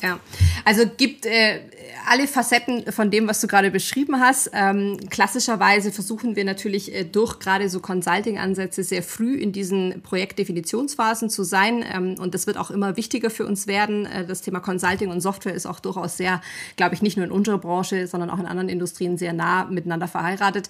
[0.00, 0.20] Ja,
[0.64, 1.60] also gibt äh,
[2.08, 4.50] alle Facetten von dem, was du gerade beschrieben hast.
[4.54, 11.30] Ähm, klassischerweise versuchen wir natürlich äh, durch gerade so Consulting-Ansätze sehr früh in diesen Projektdefinitionsphasen
[11.30, 11.84] zu sein.
[11.92, 14.06] Ähm, und das wird auch immer wichtiger für uns werden.
[14.06, 16.40] Äh, das Thema Consulting und Software ist auch durchaus sehr,
[16.76, 20.06] glaube ich, nicht nur in unserer Branche, sondern auch in anderen Industrien sehr nah miteinander
[20.06, 20.68] verheiratet.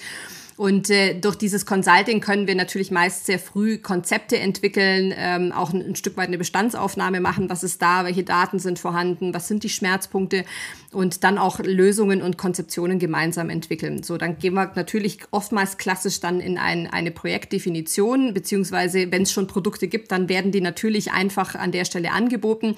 [0.58, 5.72] Und äh, durch dieses Consulting können wir natürlich meist sehr früh Konzepte entwickeln, ähm, auch
[5.72, 9.46] ein, ein, Stück weit eine Bestandsaufnahme machen, was ist da, welche Daten sind vorhanden, was
[9.46, 10.44] sind die Schmerzpunkte
[10.92, 14.02] und dann auch Lösungen und Konzeptionen gemeinsam entwickeln.
[14.02, 19.32] So, dann gehen wir natürlich oftmals klassisch dann in ein, eine Projektdefinition, beziehungsweise wenn es
[19.32, 22.74] schon Produkte gibt, dann werden die natürlich einfach an der Stelle angeboten.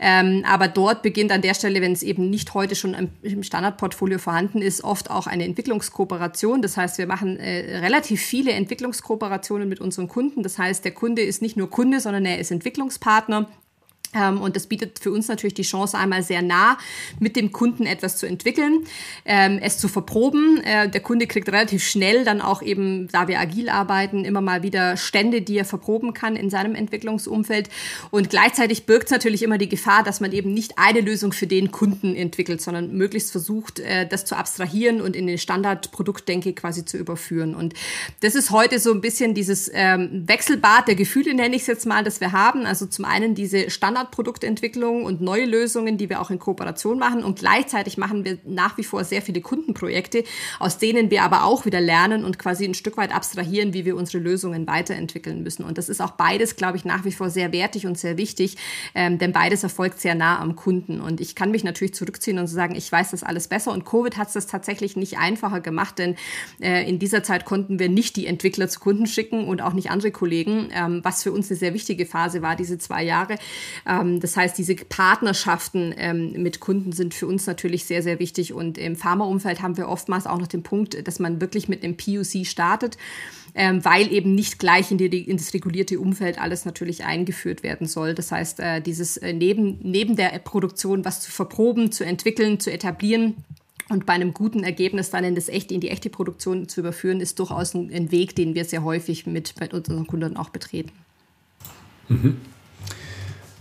[0.00, 4.18] Ähm, aber dort beginnt an der Stelle, wenn es eben nicht heute schon im Standardportfolio
[4.18, 6.60] vorhanden ist, oft auch eine Entwicklungskooperation.
[6.60, 10.42] Das heißt, wir machen machen äh, relativ viele Entwicklungskooperationen mit unseren Kunden.
[10.42, 13.48] Das heißt, der Kunde ist nicht nur Kunde, sondern er ist Entwicklungspartner
[14.14, 16.78] und das bietet für uns natürlich die Chance, einmal sehr nah
[17.18, 18.84] mit dem Kunden etwas zu entwickeln,
[19.24, 20.60] ähm, es zu verproben.
[20.64, 24.62] Äh, der Kunde kriegt relativ schnell dann auch eben, da wir agil arbeiten, immer mal
[24.62, 27.70] wieder Stände, die er verproben kann in seinem Entwicklungsumfeld.
[28.10, 31.46] Und gleichzeitig birgt es natürlich immer die Gefahr, dass man eben nicht eine Lösung für
[31.46, 36.84] den Kunden entwickelt, sondern möglichst versucht, äh, das zu abstrahieren und in den Standardproduktdenke quasi
[36.84, 37.54] zu überführen.
[37.54, 37.74] Und
[38.20, 41.86] das ist heute so ein bisschen dieses ähm, Wechselbad der Gefühle, nenne ich es jetzt
[41.86, 42.66] mal, das wir haben.
[42.66, 47.24] Also zum einen diese Standard Standardproduktentwicklung und neue Lösungen, die wir auch in Kooperation machen.
[47.24, 50.24] Und gleichzeitig machen wir nach wie vor sehr viele Kundenprojekte,
[50.58, 53.96] aus denen wir aber auch wieder lernen und quasi ein Stück weit abstrahieren, wie wir
[53.96, 55.64] unsere Lösungen weiterentwickeln müssen.
[55.64, 58.56] Und das ist auch beides, glaube ich, nach wie vor sehr wertig und sehr wichtig,
[58.94, 61.00] ähm, denn beides erfolgt sehr nah am Kunden.
[61.00, 63.72] Und ich kann mich natürlich zurückziehen und sagen, ich weiß das alles besser.
[63.72, 66.16] Und Covid hat es das tatsächlich nicht einfacher gemacht, denn
[66.60, 69.90] äh, in dieser Zeit konnten wir nicht die Entwickler zu Kunden schicken und auch nicht
[69.90, 73.36] andere Kollegen, ähm, was für uns eine sehr wichtige Phase war, diese zwei Jahre.
[73.92, 78.52] Ähm, das heißt, diese Partnerschaften ähm, mit Kunden sind für uns natürlich sehr, sehr wichtig.
[78.52, 81.96] Und im Pharmaumfeld haben wir oftmals auch noch den Punkt, dass man wirklich mit einem
[81.96, 82.96] PUC startet.
[83.54, 87.86] Ähm, weil eben nicht gleich in, die, in, das regulierte Umfeld alles natürlich eingeführt werden
[87.86, 88.14] soll.
[88.14, 92.72] Das heißt, äh, dieses äh, neben, neben der Produktion was zu verproben, zu entwickeln, zu
[92.72, 93.34] etablieren,
[93.88, 97.20] und bei einem guten Ergebnis dann in, das echte, in die echte Produktion zu überführen,
[97.20, 100.92] ist durchaus ein, ein Weg, den wir sehr häufig mit, mit unseren Kunden auch betreten.
[102.08, 102.40] Mhm.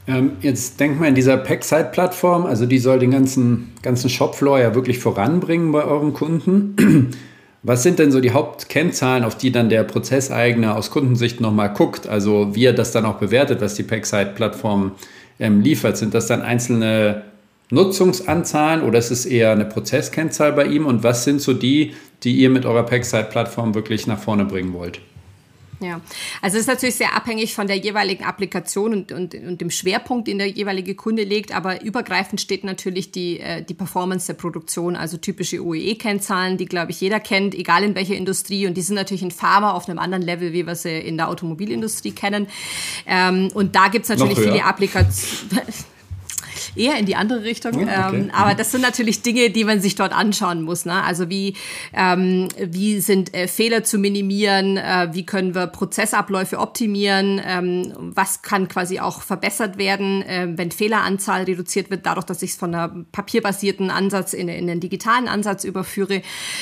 [0.07, 4.73] Ähm, jetzt denkt man in dieser Packside-Plattform, also die soll den ganzen, ganzen Shopfloor ja
[4.73, 7.11] wirklich voranbringen bei euren Kunden.
[7.63, 12.07] Was sind denn so die Hauptkennzahlen, auf die dann der Prozesseigner aus Kundensicht nochmal guckt?
[12.07, 14.93] Also wie er das dann auch bewertet, was die Packside-Plattform
[15.39, 15.95] ähm, liefert.
[15.95, 17.21] Sind das dann einzelne
[17.69, 20.87] Nutzungsanzahlen oder ist es eher eine Prozesskennzahl bei ihm?
[20.87, 21.93] Und was sind so die,
[22.23, 24.99] die ihr mit eurer Packside-Plattform wirklich nach vorne bringen wollt?
[25.81, 25.99] Ja,
[26.43, 30.27] also es ist natürlich sehr abhängig von der jeweiligen Applikation und, und, und dem Schwerpunkt,
[30.27, 34.95] den der jeweilige Kunde legt, aber übergreifend steht natürlich die, äh, die Performance der Produktion,
[34.95, 38.95] also typische OEE-Kennzahlen, die, glaube ich, jeder kennt, egal in welcher Industrie und die sind
[38.95, 42.47] natürlich in Pharma auf einem anderen Level, wie wir sie in der Automobilindustrie kennen.
[43.07, 45.61] Ähm, und da gibt es natürlich viele Applikationen.
[46.75, 47.73] eher in die andere Richtung.
[47.75, 48.15] Okay.
[48.15, 50.85] Ähm, aber das sind natürlich Dinge, die man sich dort anschauen muss.
[50.85, 51.03] Ne?
[51.03, 51.55] Also wie,
[51.93, 58.41] ähm, wie sind äh, Fehler zu minimieren, äh, wie können wir Prozessabläufe optimieren, ähm, was
[58.41, 62.73] kann quasi auch verbessert werden, äh, wenn Fehleranzahl reduziert wird, dadurch, dass ich es von
[62.73, 66.21] einer papierbasierten Ansatz in, in den digitalen Ansatz überführe,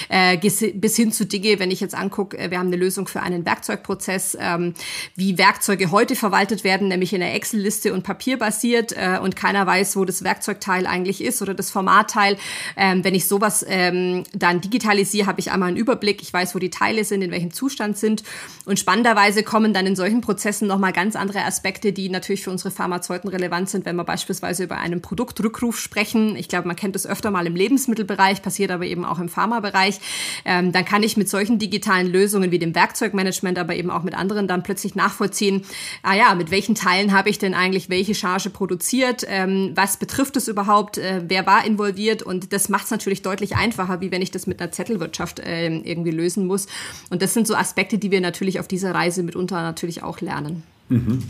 [0.10, 3.22] äh, bis hin zu Dinge, wenn ich jetzt angucke, äh, wir haben eine Lösung für
[3.22, 4.74] einen Werkzeugprozess, ähm,
[5.16, 9.96] wie Werkzeuge heute verwaltet werden, nämlich in der Excel-Liste und papierbasiert äh, und keiner weiß,
[10.00, 12.38] wo das Werkzeugteil eigentlich ist oder das Formatteil.
[12.76, 16.22] Ähm, wenn ich sowas ähm, dann digitalisiere, habe ich einmal einen Überblick.
[16.22, 18.24] Ich weiß, wo die Teile sind, in welchem Zustand sind.
[18.66, 22.72] Und spannenderweise kommen dann in solchen Prozessen nochmal ganz andere Aspekte, die natürlich für unsere
[22.72, 26.36] Pharmazeuten relevant sind, wenn wir beispielsweise über einen Produktrückruf sprechen.
[26.36, 30.00] Ich glaube, man kennt das öfter mal im Lebensmittelbereich, passiert aber eben auch im Pharmabereich.
[30.46, 34.16] Ähm, dann kann ich mit solchen digitalen Lösungen wie dem Werkzeugmanagement, aber eben auch mit
[34.16, 35.66] anderen dann plötzlich nachvollziehen,
[36.04, 39.98] ah ja, mit welchen Teilen habe ich denn eigentlich welche Charge produziert, ähm, was was
[39.98, 44.12] betrifft es überhaupt, äh, wer war involviert und das macht es natürlich deutlich einfacher, wie
[44.12, 46.68] wenn ich das mit einer Zettelwirtschaft äh, irgendwie lösen muss.
[47.10, 50.62] Und das sind so Aspekte, die wir natürlich auf dieser Reise mitunter natürlich auch lernen.
[50.90, 51.24] Mhm.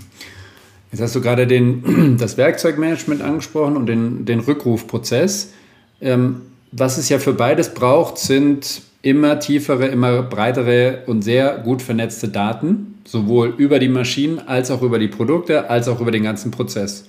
[0.92, 5.54] Jetzt hast du gerade den, das Werkzeugmanagement angesprochen und den, den Rückrufprozess.
[6.02, 6.42] Ähm,
[6.74, 12.28] was es ja für beides braucht, sind immer tiefere, immer breitere und sehr gut vernetzte
[12.28, 16.52] Daten, sowohl über die Maschinen als auch über die Produkte, als auch über den ganzen
[16.52, 17.06] Prozess.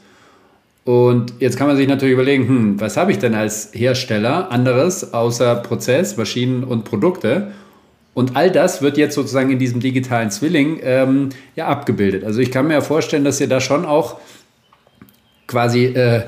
[0.85, 5.13] Und jetzt kann man sich natürlich überlegen, hm, was habe ich denn als Hersteller anderes
[5.13, 7.53] außer Prozess, Maschinen und Produkte?
[8.15, 12.25] Und all das wird jetzt sozusagen in diesem digitalen Zwilling ähm, ja abgebildet.
[12.25, 14.19] Also ich kann mir ja vorstellen, dass ihr da schon auch
[15.47, 16.23] quasi äh,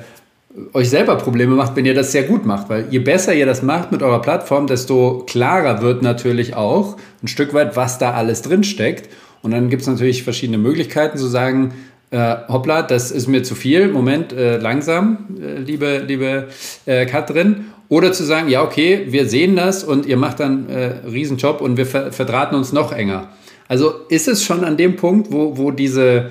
[0.74, 2.68] euch selber Probleme macht, wenn ihr das sehr gut macht.
[2.68, 7.28] Weil je besser ihr das macht mit eurer Plattform, desto klarer wird natürlich auch ein
[7.28, 9.08] Stück weit, was da alles drin steckt.
[9.42, 11.72] Und dann gibt es natürlich verschiedene Möglichkeiten zu sagen,
[12.12, 16.48] äh, hoppla, das ist mir zu viel, Moment, äh, langsam, äh, liebe, liebe
[16.84, 17.66] äh, Katrin.
[17.88, 21.76] Oder zu sagen, ja, okay, wir sehen das und ihr macht dann äh, Riesenjob und
[21.76, 23.30] wir ver verdrahten uns noch enger.
[23.66, 26.30] Also ist es schon an dem Punkt, wo, wo diese,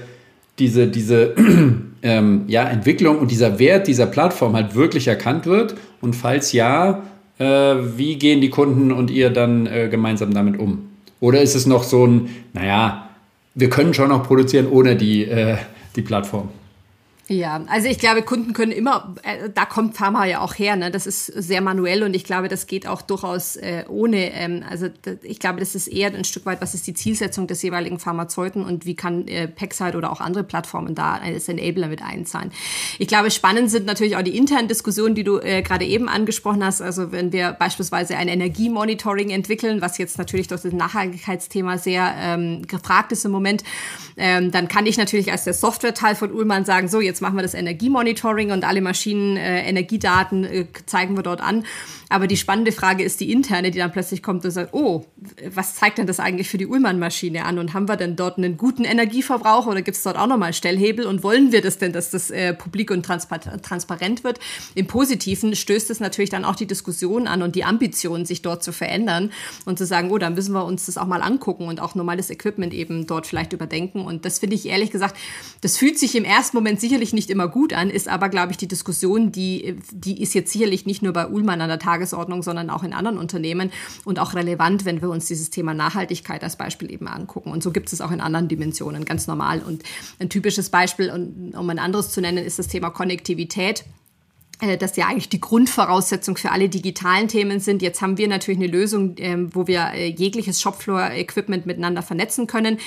[0.59, 1.33] diese, diese
[2.03, 5.75] ähm, ja, Entwicklung und dieser Wert dieser Plattform halt wirklich erkannt wird?
[5.99, 7.03] Und falls ja,
[7.39, 10.89] äh, wie gehen die Kunden und ihr dann gemeinsam damit um?
[11.19, 13.09] Oder ist es noch so ein, naja,
[13.53, 15.57] wir können schon noch produzieren ohne die, äh,
[15.95, 16.49] die Plattform.
[17.27, 20.91] Ja, also ich glaube, Kunden können immer, äh, da kommt Pharma ja auch her, ne?
[20.91, 24.87] das ist sehr manuell und ich glaube, das geht auch durchaus äh, ohne, ähm, also
[25.21, 28.65] ich glaube, das ist eher ein Stück weit, was ist die Zielsetzung des jeweiligen Pharmazeuten
[28.65, 32.51] und wie kann äh, Packside oder auch andere Plattformen da als Enabler mit einzahlen.
[32.99, 36.65] Ich glaube, spannend sind natürlich auch die internen Diskussionen, die du äh, gerade eben angesprochen
[36.65, 42.13] hast, also wenn wir beispielsweise ein Energiemonitoring entwickeln, was jetzt natürlich durch das Nachhaltigkeitsthema sehr
[42.17, 43.63] ähm, gefragt ist im Moment,
[44.17, 47.41] ähm, dann kann ich natürlich als der Software-Teil von Ullmann sagen, so jetzt machen wir
[47.41, 51.63] das Energiemonitoring und alle Maschinen, äh, Energiedaten äh, zeigen wir dort an.
[52.09, 55.05] Aber die spannende Frage ist die interne, die dann plötzlich kommt und sagt, oh,
[55.49, 57.57] was zeigt denn das eigentlich für die Ullmann-Maschine an?
[57.57, 61.05] Und haben wir denn dort einen guten Energieverbrauch oder gibt es dort auch nochmal Stellhebel?
[61.05, 64.39] Und wollen wir das denn, dass das äh, publik und transpar transparent wird?
[64.75, 68.61] Im Positiven stößt es natürlich dann auch die Diskussion an und die Ambition, sich dort
[68.61, 69.31] zu verändern
[69.65, 72.29] und zu sagen, oh, dann müssen wir uns das auch mal angucken und auch normales
[72.29, 74.01] Equipment eben dort vielleicht überdenken.
[74.01, 75.15] Und das finde ich ehrlich gesagt,
[75.61, 78.57] das fühlt sich im ersten Moment sicherlich nicht immer gut an, ist aber, glaube ich,
[78.57, 82.69] die Diskussion, die, die ist jetzt sicherlich nicht nur bei Ullmann an der Tagesordnung, sondern
[82.69, 83.71] auch in anderen Unternehmen
[84.05, 87.51] und auch relevant, wenn wir uns dieses Thema Nachhaltigkeit als Beispiel eben angucken.
[87.51, 89.61] Und so gibt es auch in anderen Dimensionen, ganz normal.
[89.61, 89.83] Und
[90.19, 93.83] ein typisches Beispiel, um ein anderes zu nennen, ist das Thema Konnektivität.
[94.61, 97.81] Äh, das ja eigentlich die Grundvoraussetzung für alle digitalen Themen sind.
[97.81, 102.77] Jetzt haben wir natürlich eine Lösung, ähm, wo wir äh, jegliches Shopfloor-Equipment miteinander vernetzen können.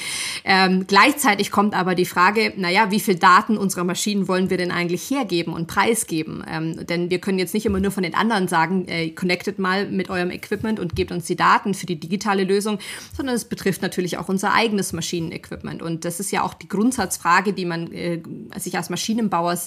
[0.45, 4.70] Ähm, gleichzeitig kommt aber die Frage, naja, wie viel Daten unserer Maschinen wollen wir denn
[4.70, 6.45] eigentlich hergeben und preisgeben?
[6.49, 9.89] Ähm, denn wir können jetzt nicht immer nur von den anderen sagen, äh, connectet mal
[9.89, 12.79] mit eurem Equipment und gebt uns die Daten für die digitale Lösung,
[13.16, 15.83] sondern es betrifft natürlich auch unser eigenes Maschinenequipment.
[15.83, 17.91] Und das ist ja auch die Grundsatzfrage, die man
[18.57, 19.59] sich als Maschinenbauer,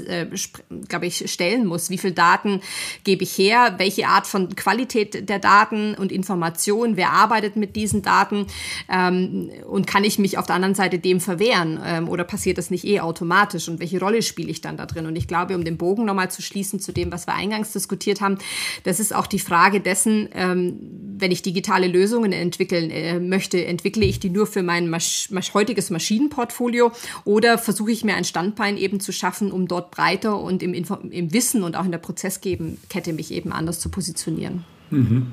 [0.87, 1.89] glaube ich, stellen muss.
[1.89, 2.61] Wie wie viel Daten
[3.03, 8.03] gebe ich her, welche Art von Qualität der Daten und Information, wer arbeitet mit diesen
[8.03, 8.45] Daten
[8.87, 12.69] ähm, und kann ich mich auf der anderen Seite dem verwehren ähm, oder passiert das
[12.69, 15.07] nicht eh automatisch und welche Rolle spiele ich dann da drin?
[15.07, 18.21] Und ich glaube, um den Bogen nochmal zu schließen zu dem, was wir eingangs diskutiert
[18.21, 18.37] haben,
[18.83, 20.79] das ist auch die Frage dessen, ähm,
[21.19, 25.89] wenn ich digitale Lösungen entwickeln äh, möchte, entwickle ich die nur für mein Masch heutiges
[25.89, 26.91] Maschinenportfolio
[27.25, 30.95] oder versuche ich mir ein Standbein eben zu schaffen, um dort breiter und im, Info
[30.95, 34.63] im Wissen und auch in der Prozesskette mich eben anders zu positionieren.
[34.91, 35.27] Mhm.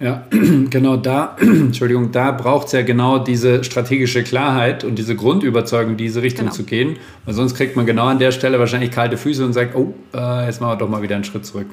[0.00, 0.26] Ja,
[0.70, 6.20] genau da, Entschuldigung, da braucht es ja genau diese strategische Klarheit und diese Grundüberzeugung, diese
[6.20, 6.56] Richtung genau.
[6.56, 6.96] zu gehen.
[7.24, 10.46] Weil sonst kriegt man genau an der Stelle wahrscheinlich kalte Füße und sagt, oh, äh,
[10.46, 11.68] jetzt machen wir doch mal wieder einen Schritt zurück.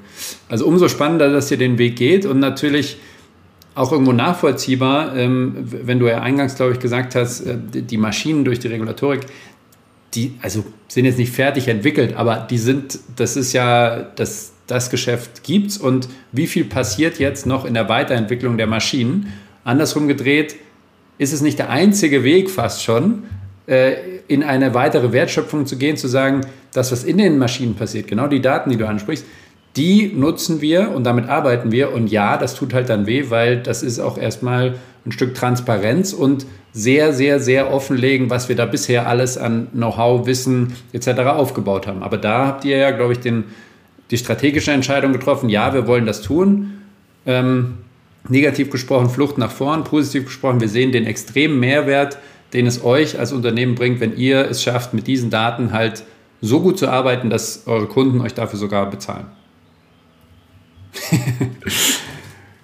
[0.49, 2.97] Also umso spannender, dass ihr den Weg geht und natürlich
[3.73, 8.43] auch irgendwo nachvollziehbar, ähm, wenn du ja eingangs, glaube ich, gesagt hast, äh, die Maschinen
[8.43, 9.21] durch die Regulatorik,
[10.13, 14.89] die also sind jetzt nicht fertig entwickelt, aber die sind, das ist ja, das, das
[14.89, 19.31] Geschäft gibt's und wie viel passiert jetzt noch in der Weiterentwicklung der Maschinen?
[19.63, 20.55] Andersrum gedreht,
[21.17, 23.23] ist es nicht der einzige Weg fast schon,
[23.67, 23.93] äh,
[24.27, 26.41] in eine weitere Wertschöpfung zu gehen, zu sagen,
[26.73, 29.25] das, was in den Maschinen passiert, genau die Daten, die du ansprichst,
[29.75, 31.93] die nutzen wir und damit arbeiten wir.
[31.93, 34.75] Und ja, das tut halt dann weh, weil das ist auch erstmal
[35.05, 40.25] ein Stück Transparenz und sehr, sehr, sehr offenlegen, was wir da bisher alles an Know-how,
[40.25, 41.21] Wissen etc.
[41.21, 42.03] aufgebaut haben.
[42.03, 43.45] Aber da habt ihr ja, glaube ich, den,
[44.09, 46.81] die strategische Entscheidung getroffen, ja, wir wollen das tun.
[47.25, 47.75] Ähm,
[48.29, 52.17] negativ gesprochen Flucht nach vorn, positiv gesprochen, wir sehen den extremen Mehrwert,
[52.53, 56.03] den es euch als Unternehmen bringt, wenn ihr es schafft, mit diesen Daten halt
[56.41, 59.25] so gut zu arbeiten, dass eure Kunden euch dafür sogar bezahlen.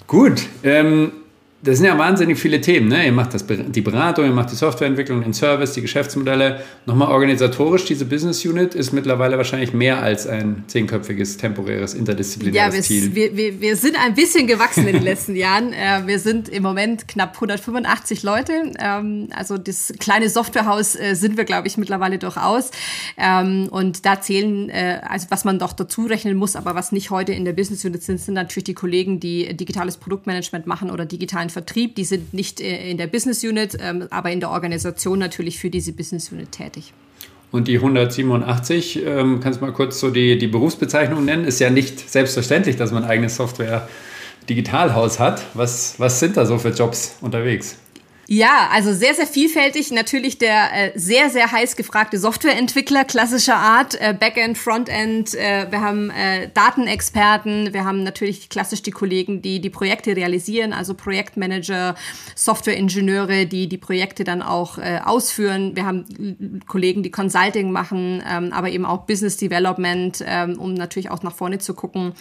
[0.07, 1.11] gut, ähm,
[1.63, 2.87] das sind ja wahnsinnig viele Themen.
[2.87, 3.07] Ne?
[3.07, 6.61] Ihr macht das, die Beratung, ihr macht die Softwareentwicklung, den Service, die Geschäftsmodelle.
[6.85, 12.81] Nochmal organisatorisch, diese Business Unit ist mittlerweile wahrscheinlich mehr als ein zehnköpfiges, temporäres, interdisziplinäres ja,
[12.81, 13.15] Team.
[13.15, 15.73] Wir, wir, wir sind ein bisschen gewachsen in den letzten Jahren.
[15.73, 18.53] Äh, wir sind im Moment knapp 185 Leute.
[18.79, 22.69] Ähm, also das kleine Softwarehaus äh, sind wir, glaube ich, mittlerweile durchaus.
[23.17, 27.09] Ähm, und da zählen, äh, also was man doch dazu rechnen muss, aber was nicht
[27.09, 31.05] heute in der Business Unit sind, sind natürlich die Kollegen, die digitales Produktmanagement machen oder
[31.05, 31.95] digitalen Vertrieb.
[31.95, 35.71] Die sind nicht äh, in der Business Unit, ähm, aber in der Organisation natürlich für
[35.71, 36.93] diese Business Unit tätig.
[37.51, 41.45] Und die 187, ähm, kannst du mal kurz so die, die Berufsbezeichnung nennen?
[41.45, 45.41] Ist ja nicht selbstverständlich, dass man ein eigenes Software-Digitalhaus hat.
[45.55, 47.77] Was, was sind da so für Jobs unterwegs?
[48.29, 49.89] Ja, also sehr, sehr vielfältig.
[49.91, 55.33] Natürlich der äh, sehr, sehr heiß gefragte Softwareentwickler klassischer Art, äh, Backend, Frontend.
[55.33, 57.73] Äh, wir haben äh, Datenexperten.
[57.73, 61.95] Wir haben natürlich klassisch die Kollegen, die die Projekte realisieren, also Projektmanager,
[62.35, 65.77] Softwareingenieure, die die Projekte dann auch äh, ausführen.
[65.77, 71.11] Wir haben Kollegen, die Consulting machen, ähm, aber eben auch Business Development, ähm, um natürlich
[71.11, 72.11] auch nach vorne zu gucken.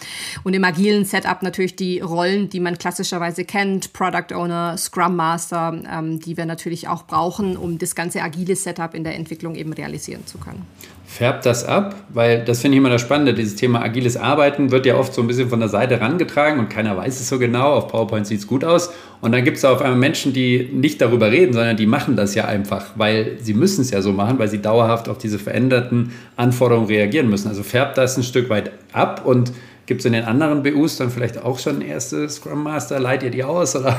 [0.44, 5.95] Und im agilen Setup natürlich die Rollen, die man klassischerweise kennt, Product Owner, Scrum Master
[5.97, 9.72] ähm, die wir natürlich auch brauchen, um das ganze agile Setup in der Entwicklung eben
[9.72, 10.62] realisieren zu können.
[11.07, 11.94] Färbt das ab?
[12.12, 13.32] Weil das finde ich immer das Spannende.
[13.32, 16.68] Dieses Thema agiles Arbeiten wird ja oft so ein bisschen von der Seite rangetragen und
[16.68, 17.74] keiner weiß es so genau.
[17.74, 18.90] Auf PowerPoint sieht es gut aus.
[19.20, 22.34] Und dann gibt es auf einmal Menschen, die nicht darüber reden, sondern die machen das
[22.34, 26.12] ja einfach, weil sie müssen es ja so machen, weil sie dauerhaft auf diese veränderten
[26.34, 27.49] Anforderungen reagieren müssen.
[27.49, 29.53] Also färbt das ein Stück weit ab und
[29.86, 32.99] Gibt es in den anderen BUs dann vielleicht auch schon erste Scrum Master?
[32.99, 33.76] Leiht ihr die aus?
[33.76, 33.97] Oder?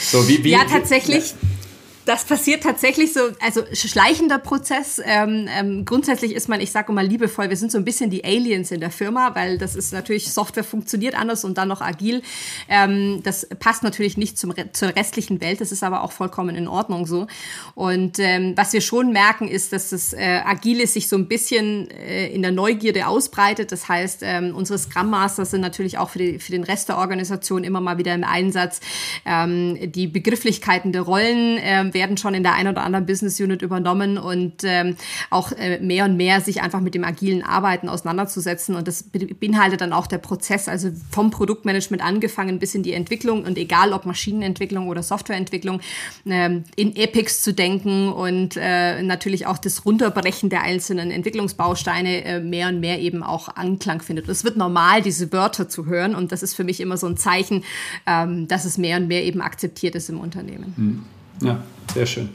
[0.00, 1.34] So, wie, wie, ja, tatsächlich.
[2.08, 4.98] Das passiert tatsächlich so, also schleichender Prozess.
[5.04, 8.24] Ähm, ähm, grundsätzlich ist man, ich sage mal liebevoll, wir sind so ein bisschen die
[8.24, 12.22] Aliens in der Firma, weil das ist natürlich, Software funktioniert anders und dann noch agil.
[12.70, 16.66] Ähm, das passt natürlich nicht zum, zur restlichen Welt, das ist aber auch vollkommen in
[16.66, 17.26] Ordnung so.
[17.74, 21.90] Und ähm, was wir schon merken, ist, dass das äh, Agile sich so ein bisschen
[21.90, 23.70] äh, in der Neugierde ausbreitet.
[23.70, 26.96] Das heißt, ähm, unsere Scrum Masters sind natürlich auch für, die, für den Rest der
[26.96, 28.80] Organisation immer mal wieder im Einsatz.
[29.26, 33.60] Ähm, die Begrifflichkeiten der Rollen ähm, werden schon in der einen oder anderen Business Unit
[33.60, 34.96] übernommen und ähm,
[35.30, 38.76] auch äh, mehr und mehr sich einfach mit dem agilen Arbeiten auseinanderzusetzen.
[38.76, 43.44] Und das beinhaltet dann auch der Prozess, also vom Produktmanagement angefangen bis in die Entwicklung
[43.44, 45.80] und egal ob Maschinenentwicklung oder Softwareentwicklung,
[46.26, 52.40] ähm, in Epics zu denken und äh, natürlich auch das Runterbrechen der einzelnen Entwicklungsbausteine äh,
[52.40, 54.28] mehr und mehr eben auch Anklang findet.
[54.28, 57.16] Es wird normal, diese Wörter zu hören und das ist für mich immer so ein
[57.16, 57.64] Zeichen,
[58.06, 60.74] ähm, dass es mehr und mehr eben akzeptiert ist im Unternehmen.
[60.76, 61.17] Mhm.
[61.42, 61.62] Ja,
[61.94, 62.28] sehr schön.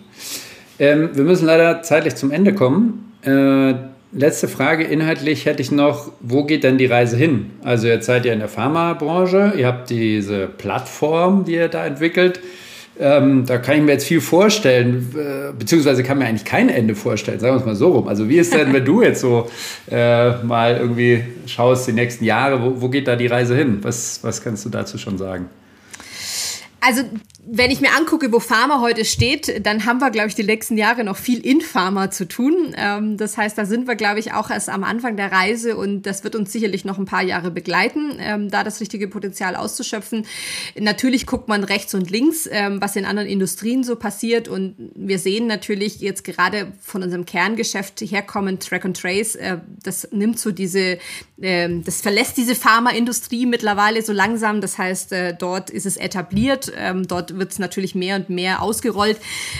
[0.80, 3.14] Ähm, wir müssen leider zeitlich zum Ende kommen.
[3.24, 3.76] Äh,
[4.12, 7.52] letzte Frage inhaltlich hätte ich noch, wo geht denn die Reise hin?
[7.64, 12.40] Also jetzt seid ihr in der Pharmabranche, ihr habt diese Plattform, die ihr da entwickelt.
[13.00, 16.94] Ähm, da kann ich mir jetzt viel vorstellen, äh, beziehungsweise kann mir eigentlich kein Ende
[16.94, 18.08] vorstellen, sagen wir es mal so rum.
[18.08, 19.50] Also wie ist denn, wenn du jetzt so
[19.90, 23.80] äh, mal irgendwie schaust, die nächsten Jahre, wo, wo geht da die Reise hin?
[23.82, 25.48] Was, was kannst du dazu schon sagen?
[26.86, 27.04] Also
[27.46, 30.78] wenn ich mir angucke, wo Pharma heute steht, dann haben wir, glaube ich, die nächsten
[30.78, 32.74] Jahre noch viel in Pharma zu tun.
[32.78, 36.04] Ähm, das heißt, da sind wir, glaube ich, auch erst am Anfang der Reise und
[36.04, 40.26] das wird uns sicherlich noch ein paar Jahre begleiten, ähm, da das richtige Potenzial auszuschöpfen.
[40.80, 45.20] Natürlich guckt man rechts und links, ähm, was in anderen Industrien so passiert und wir
[45.20, 50.52] sehen natürlich jetzt gerade von unserem Kerngeschäft herkommen, Track and Trace, äh, das nimmt so
[50.52, 50.98] diese,
[51.36, 54.62] das verlässt diese Pharmaindustrie mittlerweile so langsam.
[54.62, 58.62] Das heißt, äh, dort ist es etabliert, ähm, dort wird es natürlich mehr und mehr
[58.62, 59.18] ausgerollt.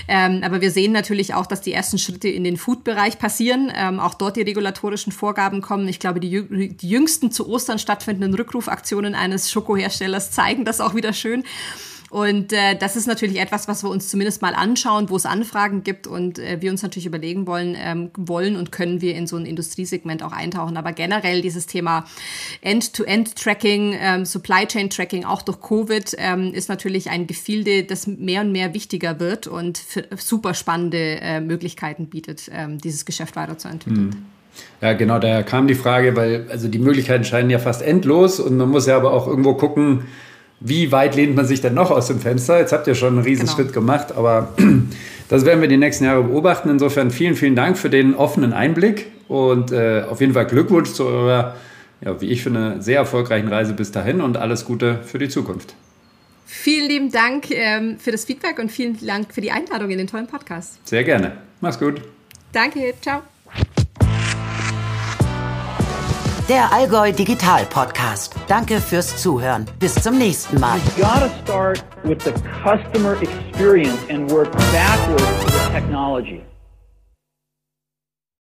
[0.08, 3.72] Ähm, aber wir sehen natürlich auch, dass die ersten Schritte in den Food-Bereich passieren.
[3.76, 5.88] Ähm, auch dort die regulatorischen Vorgaben kommen.
[5.88, 11.14] Ich glaube, die, die jüngsten zu Ostern stattfindenden Rückrufaktionen eines Schokoherstellers zeigen das auch wieder
[11.14, 11.44] schön.
[12.14, 15.82] Und äh, das ist natürlich etwas, was wir uns zumindest mal anschauen, wo es Anfragen
[15.82, 19.36] gibt und äh, wir uns natürlich überlegen wollen, ähm, wollen und können wir in so
[19.36, 20.78] ein Industriesegment auch eintauchen.
[20.78, 22.06] Aber generell dieses Thema
[22.62, 28.42] End-to-End-Tracking, ähm, Supply Chain Tracking, auch durch Covid, ähm, ist natürlich ein Gefilde, das mehr
[28.42, 29.82] und mehr wichtiger wird und
[30.16, 34.12] super spannende äh, Möglichkeiten bietet, ähm, dieses Geschäft weiterzuentwickeln.
[34.12, 34.26] Hm.
[34.82, 38.56] Ja, genau, daher kam die Frage, weil also die Möglichkeiten scheinen ja fast endlos und
[38.56, 40.04] man muss ja aber auch irgendwo gucken,
[40.66, 42.58] wie weit lehnt man sich denn noch aus dem Fenster?
[42.58, 43.82] Jetzt habt ihr schon einen Riesenschritt genau.
[43.82, 44.54] gemacht, aber
[45.30, 46.70] das werden wir die nächsten Jahre beobachten.
[46.70, 51.06] Insofern vielen, vielen Dank für den offenen Einblick und äh, auf jeden Fall Glückwunsch zu
[51.06, 51.56] eurer,
[52.00, 55.76] ja, wie ich finde, sehr erfolgreichen Reise bis dahin und alles Gute für die Zukunft.
[56.46, 60.08] Vielen lieben Dank ähm, für das Feedback und vielen Dank für die Einladung in den
[60.08, 60.80] tollen Podcast.
[60.88, 61.34] Sehr gerne.
[61.60, 62.02] Mach's gut.
[62.54, 62.94] Danke.
[63.02, 63.33] Ciao.
[66.50, 68.36] Der Allgäu Digital Podcast.
[68.50, 69.66] Danke fürs Zuhören.
[69.80, 70.78] Bis zum nächsten Mal.
[71.44, 76.44] Start with the customer experience and work backwards the technology.